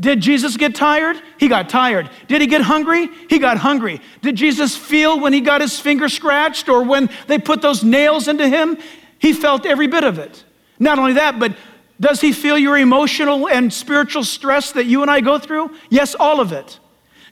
Did 0.00 0.20
Jesus 0.20 0.56
get 0.56 0.74
tired? 0.74 1.20
He 1.38 1.48
got 1.48 1.68
tired. 1.68 2.08
Did 2.28 2.40
he 2.40 2.46
get 2.46 2.60
hungry? 2.60 3.08
He 3.28 3.38
got 3.38 3.56
hungry. 3.58 4.00
Did 4.22 4.36
Jesus 4.36 4.76
feel 4.76 5.18
when 5.18 5.32
he 5.32 5.40
got 5.40 5.60
his 5.60 5.80
finger 5.80 6.08
scratched 6.08 6.68
or 6.68 6.84
when 6.84 7.10
they 7.26 7.38
put 7.38 7.62
those 7.62 7.82
nails 7.82 8.28
into 8.28 8.48
him? 8.48 8.78
He 9.18 9.32
felt 9.32 9.66
every 9.66 9.88
bit 9.88 10.04
of 10.04 10.18
it. 10.18 10.44
Not 10.78 11.00
only 11.00 11.14
that, 11.14 11.40
but 11.40 11.56
does 12.00 12.20
he 12.20 12.32
feel 12.32 12.56
your 12.56 12.78
emotional 12.78 13.48
and 13.48 13.72
spiritual 13.72 14.22
stress 14.22 14.70
that 14.72 14.86
you 14.86 15.02
and 15.02 15.10
I 15.10 15.20
go 15.20 15.38
through? 15.38 15.74
Yes, 15.90 16.14
all 16.14 16.40
of 16.40 16.52
it. 16.52 16.78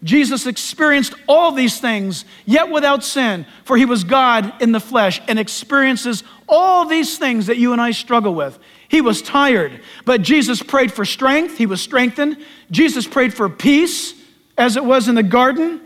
Jesus 0.03 0.47
experienced 0.47 1.15
all 1.29 1.53
these 1.53 1.81
things, 1.81 2.25
yet 2.45 2.69
without 2.69 3.03
sin, 3.03 3.47
for 3.65 3.77
he 3.77 3.85
was 3.85 4.05
God 4.05 4.61
in 4.61 4.73
the 4.73 4.81
flesh 4.81 5.21
and 5.29 5.39
experiences 5.39 6.25
all 6.49 6.85
these 6.85 7.17
things 7.17 7.47
that 7.47 7.57
you 7.57 7.73
and 7.73 7.81
I 7.81 7.93
struggle 7.93 8.35
with. 8.35 8.59
He 8.89 9.01
was 9.01 9.23
tired, 9.23 9.81
but 10.05 10.23
Jesus 10.23 10.63
prayed 10.63 10.93
for 10.93 11.05
strength. 11.05 11.59
He 11.59 11.67
was 11.67 11.81
strengthened. 11.81 12.39
Jesus 12.71 13.07
prayed 13.07 13.35
for 13.35 13.49
peace, 13.49 14.15
as 14.57 14.77
it 14.77 14.85
was 14.85 15.09
in 15.09 15.15
the 15.15 15.23
garden. 15.23 15.81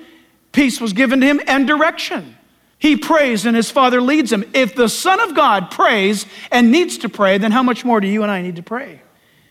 Peace 0.53 0.81
was 0.81 0.93
given 0.93 1.21
to 1.21 1.27
him 1.27 1.41
and 1.47 1.67
direction. 1.67 2.37
He 2.79 2.97
prays 2.97 3.47
and 3.47 3.55
his 3.55 3.71
Father 3.71 4.01
leads 4.01 4.33
him. 4.33 4.45
If 4.55 4.75
the 4.75 4.89
Son 4.89 5.21
of 5.21 5.35
God 5.35 5.71
prays 5.71 6.27
and 6.51 6.73
needs 6.73 6.99
to 6.99 7.09
pray, 7.09 7.39
then 7.39 7.53
how 7.53 7.63
much 7.63 7.85
more 7.85 8.01
do 8.01 8.07
you 8.07 8.23
and 8.23 8.31
I 8.31 8.43
need 8.43 8.57
to 8.57 8.63
pray? 8.63 9.03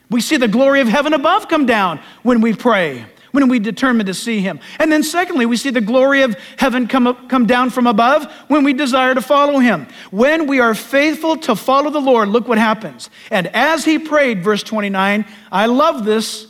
We 0.10 0.22
see 0.22 0.38
the 0.38 0.48
glory 0.48 0.82
of 0.82 0.88
heaven 0.88 1.14
above 1.14 1.48
come 1.48 1.66
down 1.66 2.00
when 2.24 2.42
we 2.42 2.54
pray 2.54 3.06
when 3.32 3.48
we 3.48 3.60
determine 3.60 4.06
to 4.08 4.14
see 4.14 4.42
him. 4.42 4.60
And 4.80 4.92
then, 4.92 5.04
secondly, 5.04 5.46
we 5.46 5.58
see 5.58 5.70
the 5.70 5.82
glory 5.82 6.24
of 6.24 6.36
heaven 6.58 6.88
come, 6.88 7.08
up, 7.08 7.30
come 7.30 7.46
down 7.46 7.70
from 7.70 7.88
above 7.88 8.32
when 8.48 8.64
we 8.64 8.74
desire 8.74 9.14
to 9.14 9.22
follow 9.22 9.60
him. 9.60 9.88
When 10.12 10.48
we 10.48 10.60
are 10.60 10.76
faithful 10.76 11.38
to 11.38 11.56
follow 11.56 11.90
the 11.90 12.00
Lord, 12.00 12.30
look 12.30 12.48
what 12.48 12.58
happens. 12.58 13.10
And 13.32 13.48
as 13.48 13.86
he 13.86 14.00
prayed, 14.00 14.44
verse 14.44 14.64
29, 14.64 15.26
I 15.52 15.66
love 15.66 16.06
this. 16.06 16.48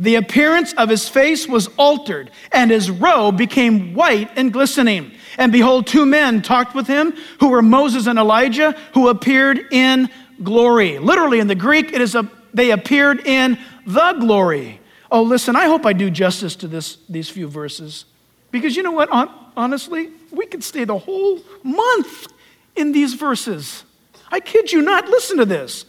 The 0.00 0.14
appearance 0.14 0.72
of 0.74 0.88
his 0.88 1.08
face 1.08 1.48
was 1.48 1.68
altered, 1.76 2.30
and 2.52 2.70
his 2.70 2.88
robe 2.88 3.36
became 3.36 3.94
white 3.94 4.30
and 4.36 4.52
glistening. 4.52 5.10
And 5.38 5.50
behold, 5.50 5.88
two 5.88 6.06
men 6.06 6.40
talked 6.40 6.74
with 6.74 6.86
him, 6.86 7.14
who 7.40 7.48
were 7.48 7.62
Moses 7.62 8.06
and 8.06 8.16
Elijah, 8.18 8.76
who 8.94 9.08
appeared 9.08 9.60
in 9.72 10.08
glory. 10.42 10.98
Literally, 10.98 11.40
in 11.40 11.48
the 11.48 11.56
Greek, 11.56 11.92
it 11.92 12.00
is 12.00 12.14
a, 12.14 12.30
they 12.54 12.70
appeared 12.70 13.26
in 13.26 13.58
the 13.86 14.12
glory. 14.20 14.80
Oh, 15.10 15.22
listen, 15.22 15.56
I 15.56 15.64
hope 15.66 15.86
I 15.86 15.92
do 15.92 16.10
justice 16.10 16.54
to 16.56 16.68
this, 16.68 16.98
these 17.08 17.28
few 17.28 17.48
verses. 17.48 18.04
Because 18.50 18.76
you 18.76 18.82
know 18.82 18.92
what? 18.92 19.08
Honestly, 19.56 20.10
we 20.30 20.46
could 20.46 20.62
stay 20.62 20.84
the 20.84 20.98
whole 20.98 21.40
month 21.62 22.28
in 22.76 22.92
these 22.92 23.14
verses. 23.14 23.84
I 24.30 24.40
kid 24.40 24.72
you 24.72 24.82
not. 24.82 25.08
Listen 25.08 25.38
to 25.38 25.44
this. 25.44 25.86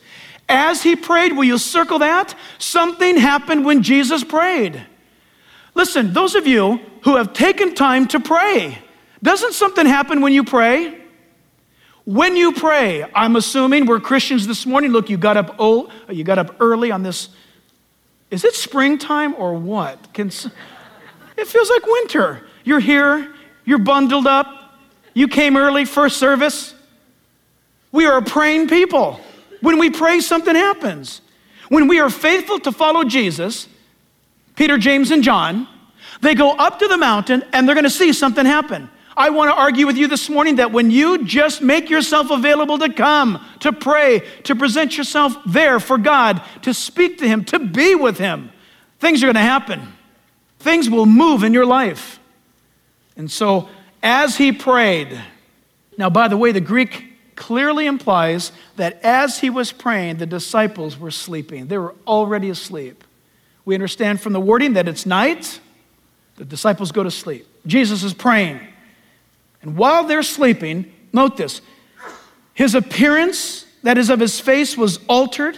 As 0.47 0.81
he 0.81 0.95
prayed, 0.95 1.33
will 1.33 1.43
you 1.43 1.57
circle 1.57 1.99
that? 1.99 2.33
Something 2.57 3.17
happened 3.17 3.65
when 3.65 3.83
Jesus 3.83 4.23
prayed. 4.23 4.81
Listen, 5.75 6.13
those 6.13 6.35
of 6.35 6.47
you 6.47 6.79
who 7.03 7.15
have 7.15 7.33
taken 7.33 7.75
time 7.75 8.07
to 8.07 8.19
pray, 8.19 8.79
doesn't 9.21 9.53
something 9.53 9.85
happen 9.85 10.21
when 10.21 10.33
you 10.33 10.43
pray? 10.43 10.97
When 12.05 12.35
you 12.35 12.53
pray, 12.53 13.05
I'm 13.13 13.35
assuming 13.35 13.85
we're 13.85 13.99
Christians 13.99 14.47
this 14.47 14.65
morning. 14.65 14.91
Look, 14.91 15.09
you 15.09 15.17
got 15.17 15.37
up, 15.37 15.55
oh, 15.59 15.91
you 16.09 16.23
got 16.23 16.39
up 16.39 16.55
early 16.59 16.91
on 16.91 17.03
this 17.03 17.29
is 18.31 18.43
it 18.43 18.55
springtime 18.55 19.35
or 19.35 19.53
what? 19.53 20.13
Can, 20.13 20.27
it 21.37 21.47
feels 21.47 21.69
like 21.69 21.85
winter. 21.85 22.45
You're 22.63 22.79
here, 22.79 23.33
you're 23.65 23.79
bundled 23.79 24.27
up, 24.27 24.77
you 25.13 25.27
came 25.27 25.57
early, 25.57 25.85
first 25.85 26.17
service. 26.17 26.73
We 27.91 28.05
are 28.05 28.17
a 28.17 28.21
praying 28.21 28.69
people. 28.69 29.19
When 29.61 29.79
we 29.79 29.89
pray, 29.89 30.19
something 30.19 30.55
happens. 30.55 31.21
When 31.69 31.87
we 31.87 31.99
are 31.99 32.09
faithful 32.09 32.59
to 32.59 32.71
follow 32.71 33.03
Jesus, 33.03 33.67
Peter, 34.55 34.77
James, 34.77 35.11
and 35.11 35.23
John, 35.23 35.67
they 36.21 36.35
go 36.35 36.51
up 36.51 36.79
to 36.79 36.87
the 36.87 36.97
mountain 36.97 37.43
and 37.53 37.67
they're 37.67 37.75
going 37.75 37.83
to 37.83 37.89
see 37.89 38.13
something 38.13 38.45
happen. 38.45 38.89
I 39.19 39.31
want 39.31 39.51
to 39.51 39.55
argue 39.55 39.85
with 39.85 39.97
you 39.97 40.07
this 40.07 40.29
morning 40.29 40.55
that 40.55 40.71
when 40.71 40.91
you 40.91 41.25
just 41.25 41.61
make 41.61 41.89
yourself 41.89 42.31
available 42.31 42.79
to 42.79 42.93
come, 42.93 43.45
to 43.59 43.73
pray, 43.73 44.21
to 44.43 44.55
present 44.55 44.97
yourself 44.97 45.35
there 45.45 45.81
for 45.81 45.97
God, 45.97 46.41
to 46.61 46.73
speak 46.73 47.17
to 47.17 47.27
Him, 47.27 47.43
to 47.45 47.59
be 47.59 47.95
with 47.95 48.17
Him, 48.17 48.49
things 48.99 49.21
are 49.21 49.25
going 49.25 49.35
to 49.35 49.41
happen. 49.41 49.91
Things 50.59 50.89
will 50.89 51.05
move 51.05 51.43
in 51.43 51.53
your 51.53 51.65
life. 51.65 52.17
And 53.17 53.29
so, 53.29 53.67
as 54.01 54.37
he 54.37 54.53
prayed, 54.53 55.21
now, 55.97 56.09
by 56.09 56.29
the 56.29 56.37
way, 56.37 56.53
the 56.53 56.61
Greek 56.61 57.35
clearly 57.35 57.87
implies 57.87 58.53
that 58.77 59.01
as 59.03 59.39
he 59.39 59.49
was 59.49 59.73
praying, 59.73 60.17
the 60.17 60.25
disciples 60.25 60.97
were 60.97 61.11
sleeping. 61.11 61.67
They 61.67 61.77
were 61.77 61.93
already 62.07 62.49
asleep. 62.49 63.03
We 63.65 63.75
understand 63.75 64.21
from 64.21 64.31
the 64.31 64.39
wording 64.39 64.73
that 64.73 64.87
it's 64.87 65.05
night, 65.05 65.59
the 66.37 66.45
disciples 66.45 66.93
go 66.93 67.03
to 67.03 67.11
sleep. 67.11 67.45
Jesus 67.67 68.03
is 68.03 68.13
praying. 68.13 68.61
And 69.61 69.77
while 69.77 70.03
they're 70.03 70.23
sleeping, 70.23 70.91
note 71.13 71.37
this 71.37 71.61
his 72.53 72.75
appearance, 72.75 73.65
that 73.83 73.97
is, 73.97 74.09
of 74.09 74.19
his 74.19 74.39
face, 74.39 74.77
was 74.77 74.99
altered 75.07 75.57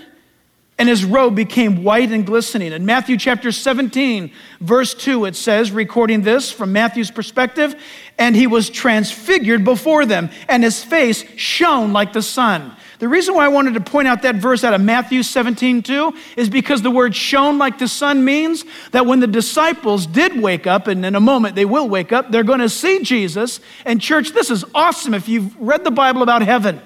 and 0.81 0.89
his 0.89 1.05
robe 1.05 1.35
became 1.35 1.83
white 1.83 2.11
and 2.11 2.25
glistening. 2.25 2.71
In 2.71 2.87
Matthew 2.87 3.15
chapter 3.15 3.51
17, 3.51 4.31
verse 4.61 4.95
2, 4.95 5.25
it 5.25 5.35
says, 5.35 5.69
recording 5.69 6.23
this 6.23 6.51
from 6.51 6.73
Matthew's 6.73 7.11
perspective, 7.11 7.75
and 8.17 8.35
he 8.35 8.47
was 8.47 8.67
transfigured 8.67 9.63
before 9.63 10.07
them, 10.07 10.31
and 10.49 10.63
his 10.63 10.83
face 10.83 11.23
shone 11.37 11.93
like 11.93 12.13
the 12.13 12.23
sun. 12.23 12.75
The 13.01 13.07
reason 13.07 13.33
why 13.33 13.45
I 13.45 13.47
wanted 13.47 13.73
to 13.73 13.81
point 13.81 14.07
out 14.07 14.21
that 14.21 14.35
verse 14.35 14.63
out 14.63 14.75
of 14.75 14.81
Matthew 14.81 15.23
17, 15.23 15.81
2, 15.81 16.13
is 16.37 16.51
because 16.51 16.83
the 16.83 16.91
word 16.91 17.15
shone 17.15 17.57
like 17.57 17.79
the 17.79 17.87
sun 17.87 18.23
means 18.23 18.63
that 18.91 19.07
when 19.07 19.19
the 19.19 19.25
disciples 19.25 20.05
did 20.05 20.39
wake 20.39 20.67
up, 20.67 20.85
and 20.85 21.03
in 21.03 21.15
a 21.15 21.19
moment 21.19 21.55
they 21.55 21.65
will 21.65 21.89
wake 21.89 22.11
up, 22.11 22.29
they're 22.29 22.43
going 22.43 22.59
to 22.59 22.69
see 22.69 23.01
Jesus. 23.01 23.59
And, 23.85 23.99
church, 23.99 24.33
this 24.33 24.51
is 24.51 24.63
awesome 24.75 25.15
if 25.15 25.27
you've 25.27 25.59
read 25.59 25.83
the 25.83 25.89
Bible 25.89 26.21
about 26.21 26.43
heaven. 26.43 26.79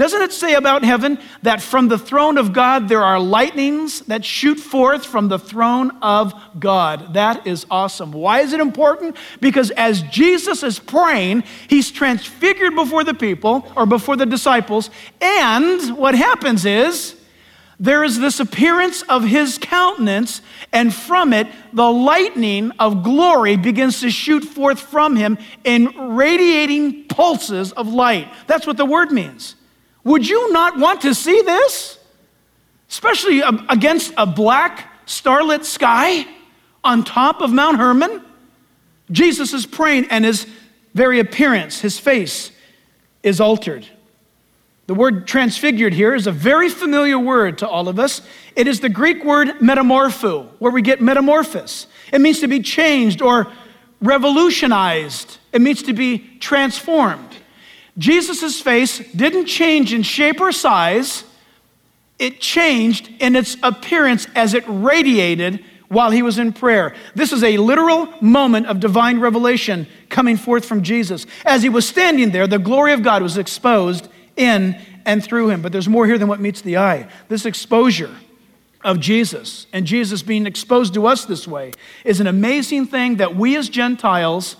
Doesn't 0.00 0.22
it 0.22 0.32
say 0.32 0.54
about 0.54 0.82
heaven 0.82 1.18
that 1.42 1.60
from 1.60 1.88
the 1.88 1.98
throne 1.98 2.38
of 2.38 2.54
God 2.54 2.88
there 2.88 3.02
are 3.02 3.20
lightnings 3.20 4.00
that 4.06 4.24
shoot 4.24 4.58
forth 4.58 5.04
from 5.04 5.28
the 5.28 5.38
throne 5.38 5.90
of 6.00 6.32
God? 6.58 7.12
That 7.12 7.46
is 7.46 7.66
awesome. 7.70 8.10
Why 8.10 8.40
is 8.40 8.54
it 8.54 8.60
important? 8.60 9.18
Because 9.42 9.70
as 9.72 10.00
Jesus 10.04 10.62
is 10.62 10.78
praying, 10.78 11.44
he's 11.68 11.90
transfigured 11.90 12.74
before 12.74 13.04
the 13.04 13.12
people 13.12 13.70
or 13.76 13.84
before 13.84 14.16
the 14.16 14.24
disciples, 14.24 14.88
and 15.20 15.94
what 15.98 16.14
happens 16.14 16.64
is 16.64 17.14
there 17.78 18.02
is 18.02 18.18
this 18.18 18.40
appearance 18.40 19.02
of 19.02 19.24
his 19.24 19.58
countenance, 19.58 20.40
and 20.72 20.94
from 20.94 21.34
it, 21.34 21.46
the 21.74 21.92
lightning 21.92 22.72
of 22.78 23.02
glory 23.02 23.58
begins 23.58 24.00
to 24.00 24.08
shoot 24.08 24.44
forth 24.44 24.80
from 24.80 25.16
him 25.16 25.36
in 25.62 26.14
radiating 26.16 27.04
pulses 27.04 27.72
of 27.72 27.86
light. 27.86 28.32
That's 28.46 28.66
what 28.66 28.78
the 28.78 28.86
word 28.86 29.12
means. 29.12 29.56
Would 30.04 30.28
you 30.28 30.52
not 30.52 30.78
want 30.78 31.02
to 31.02 31.14
see 31.14 31.42
this? 31.42 31.98
Especially 32.88 33.42
um, 33.42 33.66
against 33.68 34.12
a 34.16 34.26
black, 34.26 34.92
starlit 35.06 35.64
sky 35.64 36.26
on 36.82 37.04
top 37.04 37.40
of 37.40 37.52
Mount 37.52 37.78
Hermon? 37.78 38.22
Jesus 39.10 39.52
is 39.52 39.66
praying, 39.66 40.06
and 40.10 40.24
his 40.24 40.46
very 40.94 41.20
appearance, 41.20 41.80
his 41.80 41.98
face, 41.98 42.52
is 43.22 43.40
altered. 43.40 43.86
The 44.86 44.94
word 44.94 45.28
transfigured 45.28 45.92
here 45.92 46.14
is 46.14 46.26
a 46.26 46.32
very 46.32 46.68
familiar 46.68 47.18
word 47.18 47.58
to 47.58 47.68
all 47.68 47.88
of 47.88 48.00
us. 48.00 48.22
It 48.56 48.66
is 48.66 48.80
the 48.80 48.88
Greek 48.88 49.24
word 49.24 49.48
metamorpho, 49.60 50.48
where 50.58 50.72
we 50.72 50.82
get 50.82 51.00
metamorphosis. 51.00 51.86
It 52.12 52.20
means 52.20 52.40
to 52.40 52.48
be 52.48 52.60
changed 52.60 53.22
or 53.22 53.46
revolutionized, 54.00 55.38
it 55.52 55.60
means 55.60 55.82
to 55.84 55.92
be 55.92 56.18
transformed. 56.40 57.36
Jesus' 57.98 58.60
face 58.60 58.98
didn't 59.12 59.46
change 59.46 59.92
in 59.92 60.02
shape 60.02 60.40
or 60.40 60.52
size, 60.52 61.24
it 62.18 62.40
changed 62.40 63.10
in 63.18 63.34
its 63.34 63.56
appearance 63.62 64.26
as 64.34 64.54
it 64.54 64.64
radiated 64.66 65.64
while 65.88 66.10
he 66.10 66.22
was 66.22 66.38
in 66.38 66.52
prayer. 66.52 66.94
This 67.14 67.32
is 67.32 67.42
a 67.42 67.56
literal 67.56 68.08
moment 68.20 68.66
of 68.66 68.78
divine 68.78 69.18
revelation 69.18 69.88
coming 70.08 70.36
forth 70.36 70.64
from 70.64 70.82
Jesus. 70.82 71.26
As 71.44 71.62
he 71.62 71.68
was 71.68 71.88
standing 71.88 72.30
there, 72.30 72.46
the 72.46 72.58
glory 72.58 72.92
of 72.92 73.02
God 73.02 73.22
was 73.22 73.36
exposed 73.36 74.08
in 74.36 74.80
and 75.04 75.24
through 75.24 75.50
him. 75.50 75.62
But 75.62 75.72
there's 75.72 75.88
more 75.88 76.06
here 76.06 76.18
than 76.18 76.28
what 76.28 76.40
meets 76.40 76.60
the 76.60 76.76
eye. 76.76 77.08
This 77.28 77.44
exposure 77.44 78.14
of 78.82 79.00
Jesus 79.00 79.66
and 79.72 79.84
Jesus 79.84 80.22
being 80.22 80.46
exposed 80.46 80.94
to 80.94 81.06
us 81.06 81.24
this 81.24 81.48
way 81.48 81.72
is 82.04 82.20
an 82.20 82.26
amazing 82.26 82.86
thing 82.86 83.16
that 83.16 83.34
we 83.34 83.56
as 83.56 83.68
Gentiles 83.68 84.56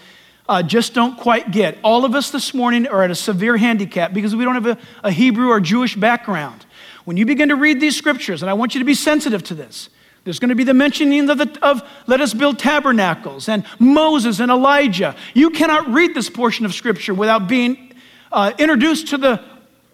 uh, 0.51 0.65
just 0.65 0.95
don't 0.95 1.17
quite 1.17 1.53
get. 1.53 1.79
All 1.85 2.05
of 2.05 2.17
us 2.17 2.33
this 2.33 2.53
morning 2.53 2.89
are 2.89 3.05
at 3.05 3.11
a 3.13 3.15
severe 3.15 3.57
handicap 3.57 4.13
because 4.13 4.35
we 4.35 4.45
don't 4.45 4.55
have 4.55 4.67
a, 4.67 4.79
a 5.05 5.13
Hebrew 5.13 5.49
or 5.49 5.61
Jewish 5.61 5.95
background. 5.95 6.67
When 7.05 7.17
you 7.17 7.25
begin 7.25 7.51
to 7.51 7.57
read 7.57 7.81
these 7.81 7.97
scriptures, 7.97 8.43
and 8.43 8.51
I 8.51 8.55
want 8.55 8.75
you 8.75 8.81
to 8.81 8.85
be 8.85 8.95
sensitive 8.95 9.45
to 9.45 9.55
this, 9.55 9.91
there's 10.25 10.41
going 10.41 10.49
to 10.49 10.57
be 10.57 10.65
the 10.65 10.75
mentioning 10.75 11.31
of, 11.31 11.39
the, 11.39 11.57
of, 11.63 11.89
let 12.09 12.21
us 12.21 12.35
build 12.35 12.59
tabernacles 12.59 13.49
and 13.49 13.65
Moses 13.79 14.41
and 14.41 14.51
Elijah. 14.51 15.15
You 15.35 15.51
cannot 15.51 15.89
read 15.89 16.15
this 16.15 16.29
portion 16.29 16.67
of 16.67 16.75
Scripture 16.75 17.15
without 17.15 17.47
being 17.47 17.95
uh, 18.33 18.53
introduced 18.59 19.07
to 19.09 19.19
the 19.19 19.41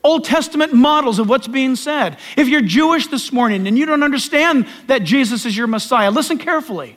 Old 0.03 0.25
Testament 0.25 0.73
models 0.73 1.19
of 1.19 1.29
what's 1.29 1.49
being 1.49 1.77
said. 1.77 2.17
If 2.35 2.49
you're 2.49 2.63
Jewish 2.63 3.09
this 3.09 3.31
morning 3.31 3.69
and 3.69 3.77
you 3.77 3.85
don't 3.85 4.03
understand 4.03 4.67
that 4.87 5.05
Jesus 5.05 5.45
is 5.45 5.55
your 5.55 5.67
Messiah, 5.67 6.11
listen 6.11 6.39
carefully. 6.39 6.97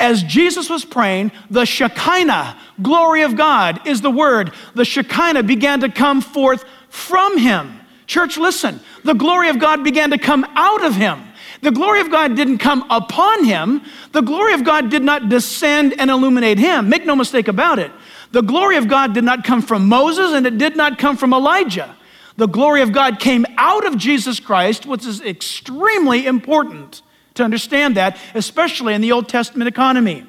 As 0.00 0.22
Jesus 0.22 0.68
was 0.68 0.84
praying, 0.84 1.32
the 1.50 1.64
Shekinah, 1.64 2.58
glory 2.82 3.22
of 3.22 3.36
God 3.36 3.86
is 3.86 4.00
the 4.00 4.10
word. 4.10 4.52
The 4.74 4.84
Shekinah 4.84 5.44
began 5.44 5.80
to 5.80 5.88
come 5.88 6.20
forth 6.20 6.64
from 6.88 7.38
him. 7.38 7.80
Church, 8.06 8.36
listen, 8.36 8.80
the 9.04 9.14
glory 9.14 9.48
of 9.48 9.58
God 9.58 9.84
began 9.84 10.10
to 10.10 10.18
come 10.18 10.44
out 10.54 10.84
of 10.84 10.94
him. 10.94 11.22
The 11.62 11.70
glory 11.70 12.00
of 12.00 12.10
God 12.10 12.36
didn't 12.36 12.58
come 12.58 12.84
upon 12.90 13.44
him. 13.44 13.82
The 14.12 14.20
glory 14.20 14.52
of 14.52 14.64
God 14.64 14.90
did 14.90 15.02
not 15.02 15.30
descend 15.30 15.94
and 15.98 16.10
illuminate 16.10 16.58
him. 16.58 16.88
Make 16.88 17.06
no 17.06 17.16
mistake 17.16 17.48
about 17.48 17.78
it. 17.78 17.90
The 18.32 18.42
glory 18.42 18.76
of 18.76 18.88
God 18.88 19.14
did 19.14 19.24
not 19.24 19.44
come 19.44 19.62
from 19.62 19.88
Moses 19.88 20.32
and 20.32 20.46
it 20.46 20.58
did 20.58 20.76
not 20.76 20.98
come 20.98 21.16
from 21.16 21.32
Elijah. 21.32 21.96
The 22.36 22.48
glory 22.48 22.82
of 22.82 22.92
God 22.92 23.20
came 23.20 23.46
out 23.56 23.86
of 23.86 23.96
Jesus 23.96 24.40
Christ, 24.40 24.86
which 24.86 25.06
is 25.06 25.20
extremely 25.20 26.26
important 26.26 27.00
to 27.34 27.42
understand 27.42 27.96
that, 27.96 28.16
especially 28.34 28.94
in 28.94 29.00
the 29.00 29.12
Old 29.12 29.28
Testament 29.28 29.68
economy. 29.68 30.24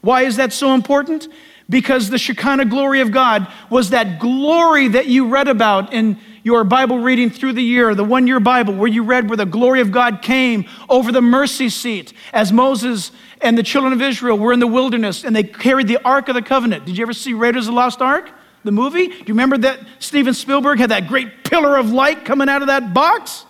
Why 0.00 0.22
is 0.22 0.36
that 0.36 0.52
so 0.52 0.74
important? 0.74 1.28
Because 1.68 2.08
the 2.08 2.18
Shekinah 2.18 2.66
glory 2.66 3.00
of 3.00 3.10
God 3.10 3.46
was 3.68 3.90
that 3.90 4.18
glory 4.18 4.88
that 4.88 5.06
you 5.06 5.28
read 5.28 5.48
about 5.48 5.92
in 5.92 6.18
your 6.42 6.64
Bible 6.64 7.00
reading 7.00 7.28
through 7.28 7.52
the 7.52 7.62
year, 7.62 7.94
the 7.94 8.04
one 8.04 8.26
year 8.26 8.40
Bible, 8.40 8.74
where 8.74 8.88
you 8.88 9.02
read 9.02 9.28
where 9.28 9.36
the 9.36 9.44
glory 9.44 9.82
of 9.82 9.92
God 9.92 10.22
came 10.22 10.64
over 10.88 11.12
the 11.12 11.20
mercy 11.20 11.68
seat 11.68 12.14
as 12.32 12.52
Moses 12.52 13.10
and 13.42 13.58
the 13.58 13.62
children 13.62 13.92
of 13.92 14.00
Israel 14.00 14.38
were 14.38 14.52
in 14.52 14.60
the 14.60 14.66
wilderness 14.66 15.24
and 15.24 15.36
they 15.36 15.42
carried 15.42 15.88
the 15.88 16.02
Ark 16.04 16.28
of 16.28 16.34
the 16.34 16.42
Covenant. 16.42 16.86
Did 16.86 16.96
you 16.96 17.02
ever 17.02 17.12
see 17.12 17.34
Raiders 17.34 17.66
of 17.66 17.74
the 17.74 17.76
Lost 17.76 18.00
Ark? 18.00 18.30
The 18.64 18.72
movie? 18.72 19.08
Do 19.08 19.14
you 19.14 19.34
remember 19.34 19.58
that 19.58 19.80
Steven 19.98 20.32
Spielberg 20.32 20.78
had 20.78 20.90
that 20.90 21.06
great 21.06 21.44
pillar 21.44 21.76
of 21.76 21.90
light 21.90 22.24
coming 22.24 22.48
out 22.48 22.62
of 22.62 22.68
that 22.68 22.94
box? 22.94 23.44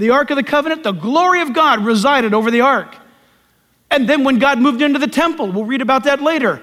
The 0.00 0.10
Ark 0.10 0.30
of 0.30 0.36
the 0.36 0.42
Covenant, 0.42 0.82
the 0.82 0.92
glory 0.92 1.42
of 1.42 1.52
God 1.52 1.84
resided 1.84 2.34
over 2.34 2.50
the 2.50 2.62
Ark. 2.62 2.96
And 3.90 4.08
then 4.08 4.24
when 4.24 4.38
God 4.38 4.58
moved 4.58 4.82
into 4.82 4.98
the 4.98 5.06
temple, 5.06 5.52
we'll 5.52 5.64
read 5.64 5.82
about 5.82 6.04
that 6.04 6.22
later. 6.22 6.62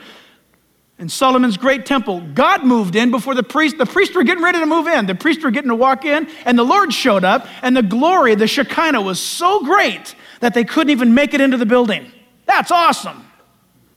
In 0.98 1.08
Solomon's 1.08 1.58
great 1.58 1.86
temple, 1.86 2.22
God 2.34 2.66
moved 2.66 2.96
in 2.96 3.12
before 3.12 3.36
the 3.36 3.44
priest. 3.44 3.78
The 3.78 3.86
priests 3.86 4.16
were 4.16 4.24
getting 4.24 4.44
ready 4.44 4.60
to 4.60 4.66
move 4.66 4.88
in. 4.88 5.06
The 5.06 5.14
priests 5.14 5.44
were 5.44 5.52
getting 5.52 5.70
to 5.70 5.76
walk 5.76 6.06
in, 6.06 6.28
and 6.46 6.58
the 6.58 6.64
Lord 6.64 6.92
showed 6.92 7.24
up, 7.24 7.48
and 7.62 7.78
the 7.78 7.84
glory, 7.84 8.34
the 8.34 8.48
Shekinah, 8.48 9.02
was 9.02 9.20
so 9.20 9.64
great 9.64 10.16
that 10.40 10.56
they 10.56 10.64
couldn't 10.64 10.90
even 10.90 11.14
make 11.14 11.36
it 11.36 11.42
into 11.42 11.58
the 11.58 11.66
building. 11.68 12.12
That's 12.46 12.72
awesome. 12.72 13.30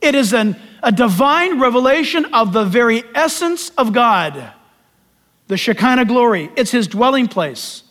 It 0.03 0.15
is 0.15 0.35
an, 0.35 0.57
a 0.83 0.93
divine 0.93 1.61
revelation 1.61 2.27
of 2.27 2.53
the 2.53 2.65
very 2.65 3.05
essence 3.15 3.71
of 3.79 3.95
God. 3.95 4.53
The 5.47 5.57
Shekinah 5.57 6.05
glory, 6.05 6.51
it's 6.57 6.71
his 6.71 6.87
dwelling 6.87 7.27
place. 7.27 7.85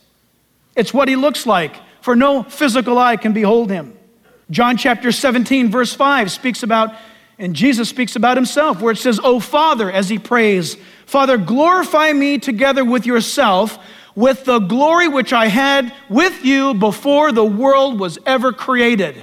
It's 0.80 0.94
what 0.94 1.10
he 1.10 1.18
looks 1.18 1.46
like, 1.46 1.76
for 2.00 2.15
no 2.15 2.42
physical 2.44 2.98
eye 2.98 3.18
can 3.18 3.34
behold 3.34 3.70
him. 3.70 3.98
John 4.50 4.78
chapter 4.78 5.12
17, 5.12 5.70
verse 5.70 5.94
5 5.94 6.32
speaks 6.32 6.63
about, 6.63 6.96
and 7.38 7.54
Jesus 7.54 7.89
speaks 7.89 8.15
about 8.15 8.38
himself, 8.38 8.80
where 8.80 8.94
it 8.94 8.98
says, 8.98 9.20
Oh 9.22 9.42
Father, 9.42 9.92
as 9.92 10.08
he 10.08 10.18
prays, 10.18 10.78
Father, 11.06 11.38
glorify 11.38 12.13
me 12.13 12.38
together 12.38 12.86
with 12.86 13.06
yourself 13.06 13.78
with 14.15 14.46
the 14.46 14.60
glory 14.60 15.10
which 15.10 15.34
I 15.34 15.48
had 15.48 15.94
with 16.08 16.46
you 16.46 16.74
before 16.74 17.34
the 17.34 17.44
world 17.44 18.00
was 18.00 18.18
ever 18.26 18.54
created. 18.54 19.22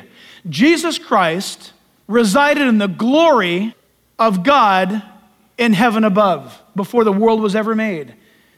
Jesus 0.49 0.99
Christ 0.99 1.73
resided 2.07 2.69
in 2.69 2.77
the 2.77 2.87
glory 2.87 3.75
of 4.19 4.43
God 4.43 5.03
in 5.57 5.73
heaven 5.73 6.05
above 6.05 6.63
before 6.75 7.05
the 7.05 7.13
world 7.13 7.41
was 7.41 7.57
ever 7.57 7.75
made. 7.75 8.15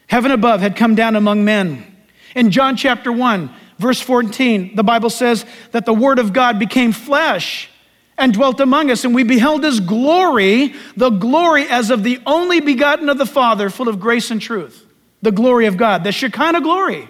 Heaven 0.09 0.33
above 0.33 0.61
had 0.61 0.75
come 0.75 0.97
down 0.97 1.15
among 1.15 1.45
men. 1.45 1.95
In 2.35 2.51
John 2.51 2.77
chapter 2.77 3.11
1, 3.11 3.51
verse 3.79 4.01
14, 4.01 4.77
the 4.77 4.85
Bible 4.85 5.11
says 5.11 5.45
that 5.73 5.87
the 5.87 5.95
Word 5.95 6.19
of 6.19 6.33
God 6.33 6.59
became 6.59 6.93
flesh 6.93 7.71
and 8.19 8.35
dwelt 8.35 8.61
among 8.61 8.91
us, 8.91 9.05
and 9.05 9.15
we 9.15 9.23
beheld 9.23 9.63
his 9.63 9.79
glory, 9.81 10.75
the 10.97 11.11
glory 11.11 11.69
as 11.69 11.91
of 11.91 12.03
the 12.03 12.21
only 12.27 12.61
begotten 12.61 13.09
of 13.09 13.17
the 13.17 13.27
Father, 13.27 13.71
full 13.71 13.89
of 13.89 14.01
grace 14.01 14.31
and 14.31 14.43
truth. 14.43 14.85
The 15.23 15.33
glory 15.33 15.67
of 15.67 15.77
God, 15.77 16.05
the 16.05 16.13
Shekinah 16.13 16.61
glory. 16.61 17.09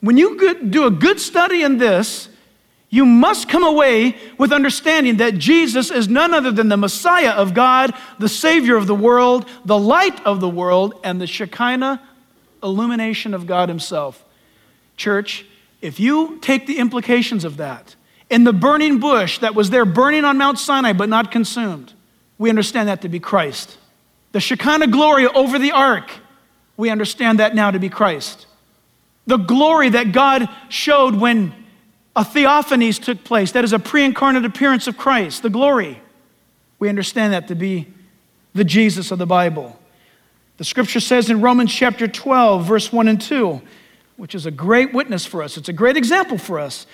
When 0.00 0.16
you 0.16 0.54
do 0.70 0.86
a 0.86 0.90
good 0.90 1.20
study 1.20 1.62
in 1.62 1.78
this, 1.78 2.28
you 2.88 3.04
must 3.04 3.48
come 3.48 3.64
away 3.64 4.16
with 4.38 4.52
understanding 4.52 5.18
that 5.18 5.36
Jesus 5.36 5.90
is 5.90 6.08
none 6.08 6.32
other 6.32 6.52
than 6.52 6.68
the 6.68 6.76
Messiah 6.76 7.32
of 7.32 7.52
God, 7.52 7.92
the 8.18 8.28
Savior 8.28 8.76
of 8.76 8.86
the 8.86 8.94
world, 8.94 9.46
the 9.64 9.78
light 9.78 10.24
of 10.24 10.40
the 10.40 10.48
world, 10.48 10.98
and 11.02 11.20
the 11.20 11.26
Shekinah 11.26 12.00
illumination 12.62 13.34
of 13.34 13.46
God 13.46 13.68
Himself. 13.68 14.24
Church, 14.96 15.44
if 15.80 16.00
you 16.00 16.38
take 16.40 16.66
the 16.66 16.78
implications 16.78 17.44
of 17.44 17.58
that, 17.58 17.94
in 18.28 18.44
the 18.44 18.52
burning 18.52 18.98
bush 18.98 19.38
that 19.38 19.54
was 19.54 19.70
there 19.70 19.84
burning 19.84 20.24
on 20.24 20.36
Mount 20.38 20.58
Sinai 20.58 20.92
but 20.92 21.08
not 21.08 21.30
consumed, 21.30 21.92
we 22.38 22.50
understand 22.50 22.88
that 22.88 23.02
to 23.02 23.08
be 23.08 23.20
Christ. 23.20 23.78
The 24.32 24.40
Shekinah 24.40 24.88
glory 24.88 25.26
over 25.26 25.58
the 25.58 25.72
ark, 25.72 26.10
we 26.76 26.90
understand 26.90 27.38
that 27.38 27.54
now 27.54 27.70
to 27.70 27.78
be 27.78 27.88
Christ. 27.88 28.46
The 29.26 29.36
glory 29.36 29.88
that 29.90 30.12
God 30.12 30.48
showed 30.68 31.16
when 31.16 31.54
a 32.14 32.22
theophanies 32.22 33.02
took 33.02 33.24
place, 33.24 33.52
that 33.52 33.64
is 33.64 33.72
a 33.72 33.78
pre 33.78 34.04
incarnate 34.04 34.44
appearance 34.44 34.86
of 34.86 34.96
Christ, 34.96 35.42
the 35.42 35.50
glory. 35.50 36.00
We 36.78 36.88
understand 36.88 37.32
that 37.32 37.48
to 37.48 37.54
be 37.54 37.88
the 38.54 38.64
Jesus 38.64 39.10
of 39.10 39.18
the 39.18 39.26
Bible. 39.26 39.78
The 40.56 40.64
scripture 40.64 41.00
says 41.00 41.28
in 41.28 41.40
Romans 41.42 41.72
chapter 41.72 42.08
12, 42.08 42.64
verse 42.64 42.92
1 42.92 43.08
and 43.08 43.20
2, 43.20 43.60
which 44.16 44.34
is 44.34 44.46
a 44.46 44.50
great 44.50 44.92
witness 44.92 45.26
for 45.26 45.42
us, 45.42 45.56
it's 45.56 45.68
a 45.68 45.72
great 45.72 45.96
example 45.96 46.38
for 46.38 46.58
us 46.58 46.86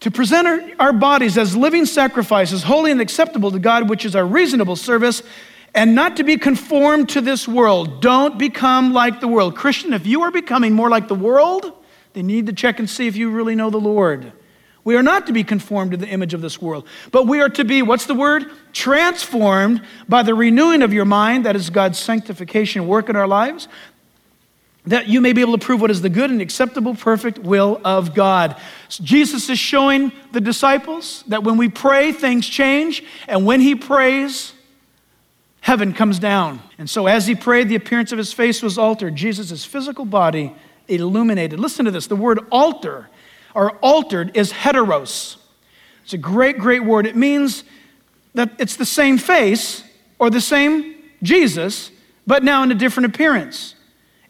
to 0.00 0.10
present 0.10 0.74
our, 0.80 0.92
bodies 0.92 1.36
as 1.36 1.54
living 1.54 1.84
sacrifices, 1.84 2.62
holy 2.62 2.90
and 2.90 3.00
acceptable 3.00 3.50
to 3.50 3.58
God, 3.58 3.88
which 3.88 4.04
is 4.04 4.16
our 4.16 4.24
reasonable 4.24 4.76
service, 4.76 5.22
and 5.74 5.94
not 5.94 6.16
to 6.16 6.24
be 6.24 6.36
conformed 6.36 7.10
to 7.10 7.20
this 7.20 7.46
world. 7.46 8.00
Don't 8.00 8.38
become 8.38 8.92
like 8.92 9.20
the 9.20 9.28
world. 9.28 9.56
Christian, 9.56 9.92
if 9.92 10.06
you 10.06 10.22
are 10.22 10.30
becoming 10.30 10.72
more 10.72 10.88
like 10.88 11.08
the 11.08 11.14
world, 11.14 11.72
then 12.14 12.28
you 12.28 12.36
need 12.36 12.46
to 12.46 12.52
check 12.52 12.78
and 12.78 12.88
see 12.88 13.06
if 13.06 13.16
you 13.16 13.30
really 13.30 13.54
know 13.54 13.70
the 13.70 13.78
Lord. 13.78 14.32
We 14.82 14.96
are 14.96 15.02
not 15.02 15.26
to 15.26 15.34
be 15.34 15.44
conformed 15.44 15.90
to 15.90 15.98
the 15.98 16.08
image 16.08 16.32
of 16.32 16.40
this 16.40 16.60
world, 16.60 16.86
but 17.12 17.26
we 17.26 17.42
are 17.42 17.50
to 17.50 17.64
be, 17.64 17.82
what's 17.82 18.06
the 18.06 18.14
word? 18.14 18.50
Transformed 18.72 19.82
by 20.08 20.22
the 20.22 20.34
renewing 20.34 20.80
of 20.80 20.94
your 20.94 21.04
mind, 21.04 21.44
that 21.44 21.54
is 21.54 21.68
God's 21.68 21.98
sanctification 21.98 22.86
work 22.86 23.10
in 23.10 23.16
our 23.16 23.28
lives, 23.28 23.68
that 24.86 25.08
you 25.08 25.20
may 25.20 25.32
be 25.32 25.40
able 25.40 25.56
to 25.58 25.64
prove 25.64 25.80
what 25.80 25.90
is 25.90 26.00
the 26.00 26.08
good 26.08 26.30
and 26.30 26.40
acceptable, 26.40 26.94
perfect 26.94 27.38
will 27.38 27.80
of 27.84 28.14
God. 28.14 28.56
Jesus 28.88 29.50
is 29.50 29.58
showing 29.58 30.10
the 30.32 30.40
disciples 30.40 31.22
that 31.28 31.44
when 31.44 31.56
we 31.56 31.68
pray, 31.68 32.12
things 32.12 32.48
change, 32.48 33.02
and 33.28 33.44
when 33.44 33.60
he 33.60 33.74
prays, 33.74 34.54
heaven 35.60 35.92
comes 35.92 36.18
down. 36.18 36.60
And 36.78 36.88
so, 36.88 37.06
as 37.06 37.26
he 37.26 37.34
prayed, 37.34 37.68
the 37.68 37.74
appearance 37.74 38.12
of 38.12 38.18
his 38.18 38.32
face 38.32 38.62
was 38.62 38.78
altered. 38.78 39.16
Jesus' 39.16 39.64
physical 39.64 40.04
body 40.04 40.54
illuminated. 40.88 41.60
Listen 41.60 41.84
to 41.84 41.90
this 41.90 42.06
the 42.06 42.16
word 42.16 42.40
alter 42.50 43.08
or 43.54 43.72
altered 43.78 44.36
is 44.36 44.52
heteros. 44.52 45.36
It's 46.04 46.14
a 46.14 46.18
great, 46.18 46.58
great 46.58 46.84
word. 46.84 47.06
It 47.06 47.16
means 47.16 47.64
that 48.34 48.50
it's 48.58 48.76
the 48.76 48.86
same 48.86 49.18
face 49.18 49.84
or 50.18 50.30
the 50.30 50.40
same 50.40 50.96
Jesus, 51.22 51.90
but 52.26 52.42
now 52.42 52.62
in 52.62 52.72
a 52.72 52.74
different 52.74 53.14
appearance. 53.14 53.74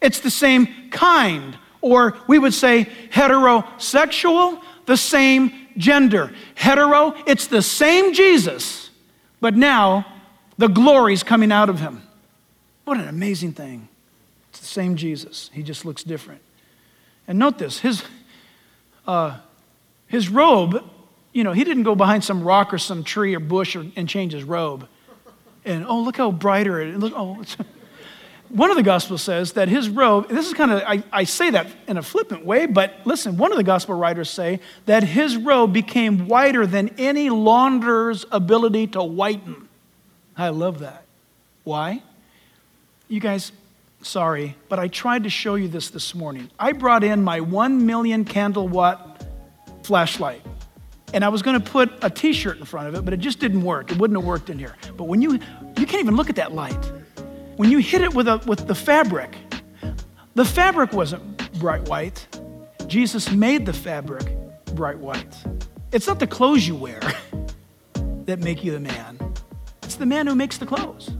It's 0.01 0.19
the 0.19 0.31
same 0.31 0.89
kind, 0.89 1.57
or 1.79 2.17
we 2.27 2.39
would 2.39 2.53
say 2.53 2.87
heterosexual, 3.11 4.61
the 4.85 4.97
same 4.97 5.51
gender. 5.77 6.33
Hetero, 6.55 7.15
it's 7.27 7.47
the 7.47 7.61
same 7.61 8.13
Jesus, 8.13 8.89
but 9.39 9.55
now 9.55 10.05
the 10.57 10.67
glory's 10.67 11.23
coming 11.23 11.51
out 11.51 11.69
of 11.69 11.79
him. 11.79 12.01
What 12.85 12.97
an 12.97 13.07
amazing 13.07 13.53
thing. 13.53 13.87
It's 14.49 14.59
the 14.59 14.65
same 14.65 14.95
Jesus, 14.95 15.49
he 15.53 15.63
just 15.63 15.85
looks 15.85 16.03
different. 16.03 16.41
And 17.27 17.39
note 17.39 17.57
this 17.57 17.79
his, 17.79 18.03
uh, 19.07 19.37
his 20.07 20.27
robe, 20.27 20.83
you 21.31 21.43
know, 21.43 21.53
he 21.53 21.63
didn't 21.63 21.83
go 21.83 21.95
behind 21.95 22.23
some 22.23 22.43
rock 22.43 22.73
or 22.73 22.77
some 22.77 23.03
tree 23.03 23.33
or 23.35 23.39
bush 23.39 23.75
or, 23.75 23.85
and 23.95 24.09
change 24.09 24.33
his 24.33 24.43
robe. 24.43 24.87
And 25.63 25.85
oh, 25.85 26.01
look 26.01 26.17
how 26.17 26.31
brighter 26.31 26.81
it 26.81 26.89
is. 26.89 26.97
Look, 26.97 27.13
oh, 27.15 27.41
one 28.51 28.69
of 28.69 28.75
the 28.75 28.83
Gospels 28.83 29.21
says 29.21 29.53
that 29.53 29.69
his 29.69 29.89
robe, 29.89 30.27
this 30.27 30.47
is 30.47 30.53
kind 30.53 30.71
of, 30.71 30.83
I, 30.85 31.03
I, 31.11 31.23
say 31.23 31.51
that 31.51 31.67
in 31.87 31.97
a 31.97 32.01
flippant 32.01 32.45
way, 32.45 32.65
but 32.65 32.95
listen, 33.05 33.37
one 33.37 33.51
of 33.51 33.57
the 33.57 33.63
Gospel 33.63 33.95
writers 33.95 34.29
say 34.29 34.59
that 34.85 35.03
his 35.03 35.37
robe 35.37 35.71
became 35.71 36.27
whiter 36.27 36.67
than 36.67 36.89
any 36.97 37.29
launderer's 37.29 38.25
ability 38.31 38.87
to 38.87 39.03
whiten. 39.03 39.69
I 40.35 40.49
love 40.49 40.79
that. 40.79 41.05
Why? 41.63 42.01
You 43.07 43.19
guys, 43.21 43.51
sorry, 44.01 44.55
but 44.67 44.79
I 44.79 44.89
tried 44.89 45.23
to 45.23 45.29
show 45.29 45.55
you 45.55 45.67
this 45.67 45.89
this 45.89 46.13
morning. 46.13 46.49
I 46.59 46.73
brought 46.73 47.03
in 47.03 47.23
my 47.23 47.39
1 47.39 47.85
million 47.85 48.25
candle 48.25 48.67
watt 48.67 49.25
flashlight. 49.83 50.41
And 51.13 51.25
I 51.25 51.29
was 51.29 51.41
going 51.41 51.61
to 51.61 51.71
put 51.71 51.91
a 52.01 52.09
t 52.09 52.31
shirt 52.31 52.57
in 52.57 52.63
front 52.63 52.87
of 52.87 52.95
it, 52.95 53.03
but 53.03 53.13
it 53.13 53.19
just 53.19 53.39
didn't 53.39 53.63
work. 53.63 53.91
It 53.91 53.97
wouldn't 53.97 54.17
have 54.17 54.25
worked 54.25 54.49
in 54.49 54.57
here. 54.57 54.77
But 54.95 55.05
when 55.05 55.21
you, 55.21 55.33
you 55.33 55.85
can't 55.85 55.99
even 55.99 56.15
look 56.15 56.29
at 56.29 56.37
that 56.37 56.53
light 56.53 56.79
when 57.57 57.71
you 57.71 57.79
hit 57.79 58.01
it 58.01 58.13
with, 58.13 58.27
a, 58.27 58.37
with 58.45 58.67
the 58.67 58.75
fabric, 58.75 59.35
the 60.35 60.45
fabric 60.45 60.93
wasn't 60.93 61.59
bright 61.59 61.87
white. 61.87 62.27
Jesus 62.87 63.31
made 63.31 63.65
the 63.65 63.73
fabric 63.73 64.35
bright 64.75 64.97
white. 64.97 65.35
It's 65.91 66.07
not 66.07 66.19
the 66.19 66.27
clothes 66.27 66.67
you 66.67 66.75
wear 66.75 66.99
that 68.25 68.39
make 68.39 68.63
you 68.63 68.71
the 68.71 68.79
man, 68.79 69.19
it's 69.83 69.95
the 69.95 70.05
man 70.05 70.27
who 70.27 70.35
makes 70.35 70.57
the 70.57 70.65
clothes. 70.65 71.11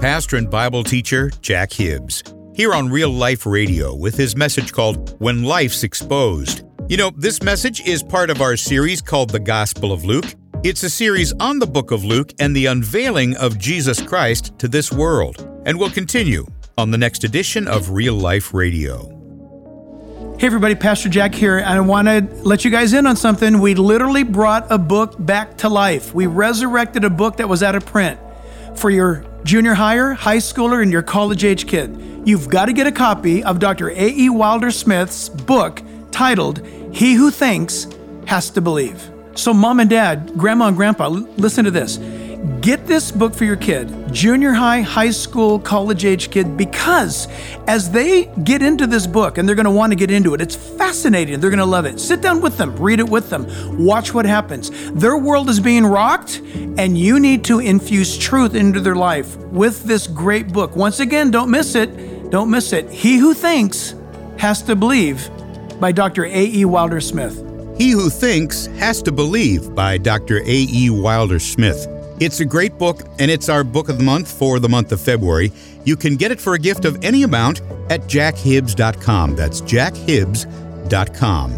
Pastor 0.00 0.36
and 0.36 0.50
Bible 0.50 0.84
teacher 0.84 1.30
Jack 1.40 1.72
Hibbs, 1.72 2.22
here 2.54 2.74
on 2.74 2.90
Real 2.90 3.10
Life 3.10 3.46
Radio 3.46 3.94
with 3.94 4.16
his 4.16 4.36
message 4.36 4.72
called 4.72 5.18
When 5.20 5.44
Life's 5.44 5.82
Exposed. 5.82 6.62
You 6.88 6.96
know, 6.96 7.10
this 7.16 7.42
message 7.42 7.80
is 7.86 8.02
part 8.02 8.30
of 8.30 8.40
our 8.40 8.56
series 8.56 9.00
called 9.00 9.30
The 9.30 9.40
Gospel 9.40 9.92
of 9.92 10.04
Luke. 10.04 10.26
It's 10.66 10.82
a 10.82 10.90
series 10.90 11.32
on 11.38 11.60
the 11.60 11.66
book 11.68 11.92
of 11.92 12.02
Luke 12.02 12.34
and 12.40 12.54
the 12.54 12.66
unveiling 12.66 13.36
of 13.36 13.56
Jesus 13.56 14.02
Christ 14.02 14.58
to 14.58 14.66
this 14.66 14.90
world, 14.90 15.48
and 15.64 15.78
we'll 15.78 15.90
continue 15.90 16.44
on 16.76 16.90
the 16.90 16.98
next 16.98 17.22
edition 17.22 17.68
of 17.68 17.90
Real 17.90 18.14
Life 18.14 18.52
Radio. 18.52 19.06
Hey, 20.40 20.48
everybody, 20.48 20.74
Pastor 20.74 21.08
Jack 21.08 21.36
here, 21.36 21.58
and 21.58 21.68
I 21.68 21.78
want 21.78 22.08
to 22.08 22.20
let 22.42 22.64
you 22.64 22.72
guys 22.72 22.94
in 22.94 23.06
on 23.06 23.14
something. 23.14 23.60
We 23.60 23.76
literally 23.76 24.24
brought 24.24 24.66
a 24.68 24.76
book 24.76 25.14
back 25.20 25.56
to 25.58 25.68
life. 25.68 26.12
We 26.12 26.26
resurrected 26.26 27.04
a 27.04 27.10
book 27.10 27.36
that 27.36 27.48
was 27.48 27.62
out 27.62 27.76
of 27.76 27.86
print 27.86 28.18
for 28.74 28.90
your 28.90 29.24
junior 29.44 29.74
higher, 29.74 30.14
high 30.14 30.38
schooler, 30.38 30.82
and 30.82 30.90
your 30.90 31.02
college 31.02 31.44
age 31.44 31.68
kid. 31.68 31.96
You've 32.24 32.48
got 32.48 32.64
to 32.64 32.72
get 32.72 32.88
a 32.88 32.92
copy 32.92 33.44
of 33.44 33.60
Dr. 33.60 33.90
A.E. 33.90 34.30
Wilder 34.30 34.72
Smith's 34.72 35.28
book 35.28 35.80
titled 36.10 36.66
He 36.92 37.14
Who 37.14 37.30
Thinks 37.30 37.86
Has 38.26 38.50
to 38.50 38.60
Believe. 38.60 39.12
So, 39.36 39.52
mom 39.52 39.80
and 39.80 39.90
dad, 39.90 40.32
grandma 40.36 40.68
and 40.68 40.76
grandpa, 40.76 41.08
listen 41.08 41.64
to 41.66 41.70
this. 41.70 41.98
Get 42.60 42.86
this 42.86 43.12
book 43.12 43.34
for 43.34 43.44
your 43.44 43.56
kid, 43.56 44.12
junior 44.12 44.52
high, 44.52 44.80
high 44.80 45.10
school, 45.10 45.58
college 45.58 46.04
age 46.04 46.30
kid, 46.30 46.56
because 46.56 47.28
as 47.66 47.90
they 47.90 48.26
get 48.44 48.62
into 48.62 48.86
this 48.86 49.06
book 49.06 49.38
and 49.38 49.48
they're 49.48 49.54
going 49.54 49.66
to 49.66 49.70
want 49.70 49.92
to 49.92 49.96
get 49.96 50.10
into 50.10 50.32
it, 50.34 50.40
it's 50.40 50.56
fascinating. 50.56 51.38
They're 51.38 51.50
going 51.50 51.58
to 51.58 51.66
love 51.66 51.84
it. 51.84 52.00
Sit 52.00 52.22
down 52.22 52.40
with 52.40 52.56
them, 52.56 52.74
read 52.76 52.98
it 52.98 53.08
with 53.08 53.30
them, 53.30 53.46
watch 53.84 54.14
what 54.14 54.26
happens. 54.26 54.70
Their 54.92 55.16
world 55.16 55.50
is 55.50 55.60
being 55.60 55.84
rocked, 55.84 56.38
and 56.78 56.96
you 56.96 57.20
need 57.20 57.44
to 57.44 57.60
infuse 57.60 58.16
truth 58.16 58.54
into 58.54 58.80
their 58.80 58.96
life 58.96 59.36
with 59.36 59.84
this 59.84 60.06
great 60.06 60.52
book. 60.52 60.74
Once 60.76 60.98
again, 61.00 61.30
don't 61.30 61.50
miss 61.50 61.74
it. 61.74 62.30
Don't 62.30 62.50
miss 62.50 62.72
it. 62.72 62.90
He 62.90 63.18
who 63.18 63.34
thinks 63.34 63.94
has 64.38 64.62
to 64.62 64.74
believe 64.74 65.30
by 65.78 65.92
Dr. 65.92 66.24
A.E. 66.24 66.64
Wilder 66.64 67.00
Smith. 67.00 67.45
He 67.78 67.90
Who 67.90 68.08
Thinks 68.08 68.66
Has 68.78 69.02
to 69.02 69.12
Believe 69.12 69.74
by 69.74 69.98
Dr. 69.98 70.38
A.E. 70.38 70.88
Wilder 70.90 71.38
Smith. 71.38 71.86
It's 72.18 72.40
a 72.40 72.44
great 72.46 72.78
book, 72.78 73.02
and 73.18 73.30
it's 73.30 73.50
our 73.50 73.62
book 73.62 73.90
of 73.90 73.98
the 73.98 74.04
month 74.04 74.32
for 74.32 74.58
the 74.58 74.68
month 74.68 74.92
of 74.92 75.00
February. 75.00 75.52
You 75.84 75.96
can 75.96 76.16
get 76.16 76.30
it 76.30 76.40
for 76.40 76.54
a 76.54 76.58
gift 76.58 76.86
of 76.86 77.04
any 77.04 77.22
amount 77.22 77.60
at 77.90 78.02
jackhibbs.com. 78.02 79.36
That's 79.36 79.60
jackhibbs.com. 79.60 81.50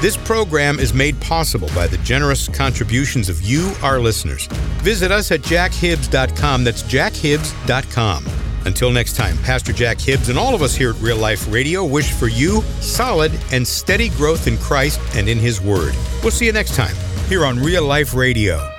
This 0.00 0.16
program 0.18 0.78
is 0.78 0.92
made 0.94 1.18
possible 1.20 1.70
by 1.74 1.86
the 1.86 1.96
generous 1.98 2.46
contributions 2.46 3.28
of 3.28 3.40
you, 3.42 3.72
our 3.82 3.98
listeners. 3.98 4.46
Visit 4.82 5.10
us 5.10 5.32
at 5.32 5.40
jackhibbs.com. 5.40 6.62
That's 6.62 6.82
jackhibbs.com. 6.82 8.24
Until 8.66 8.90
next 8.90 9.14
time, 9.14 9.36
Pastor 9.38 9.72
Jack 9.72 10.00
Hibbs 10.00 10.28
and 10.28 10.38
all 10.38 10.54
of 10.54 10.62
us 10.62 10.74
here 10.74 10.90
at 10.90 11.00
Real 11.00 11.18
Life 11.18 11.50
Radio 11.52 11.84
wish 11.84 12.12
for 12.12 12.28
you 12.28 12.62
solid 12.80 13.32
and 13.52 13.66
steady 13.66 14.08
growth 14.10 14.46
in 14.46 14.56
Christ 14.58 15.00
and 15.14 15.28
in 15.28 15.38
His 15.38 15.60
Word. 15.60 15.94
We'll 16.22 16.32
see 16.32 16.46
you 16.46 16.52
next 16.52 16.74
time 16.74 16.96
here 17.28 17.44
on 17.44 17.58
Real 17.58 17.84
Life 17.84 18.14
Radio. 18.14 18.73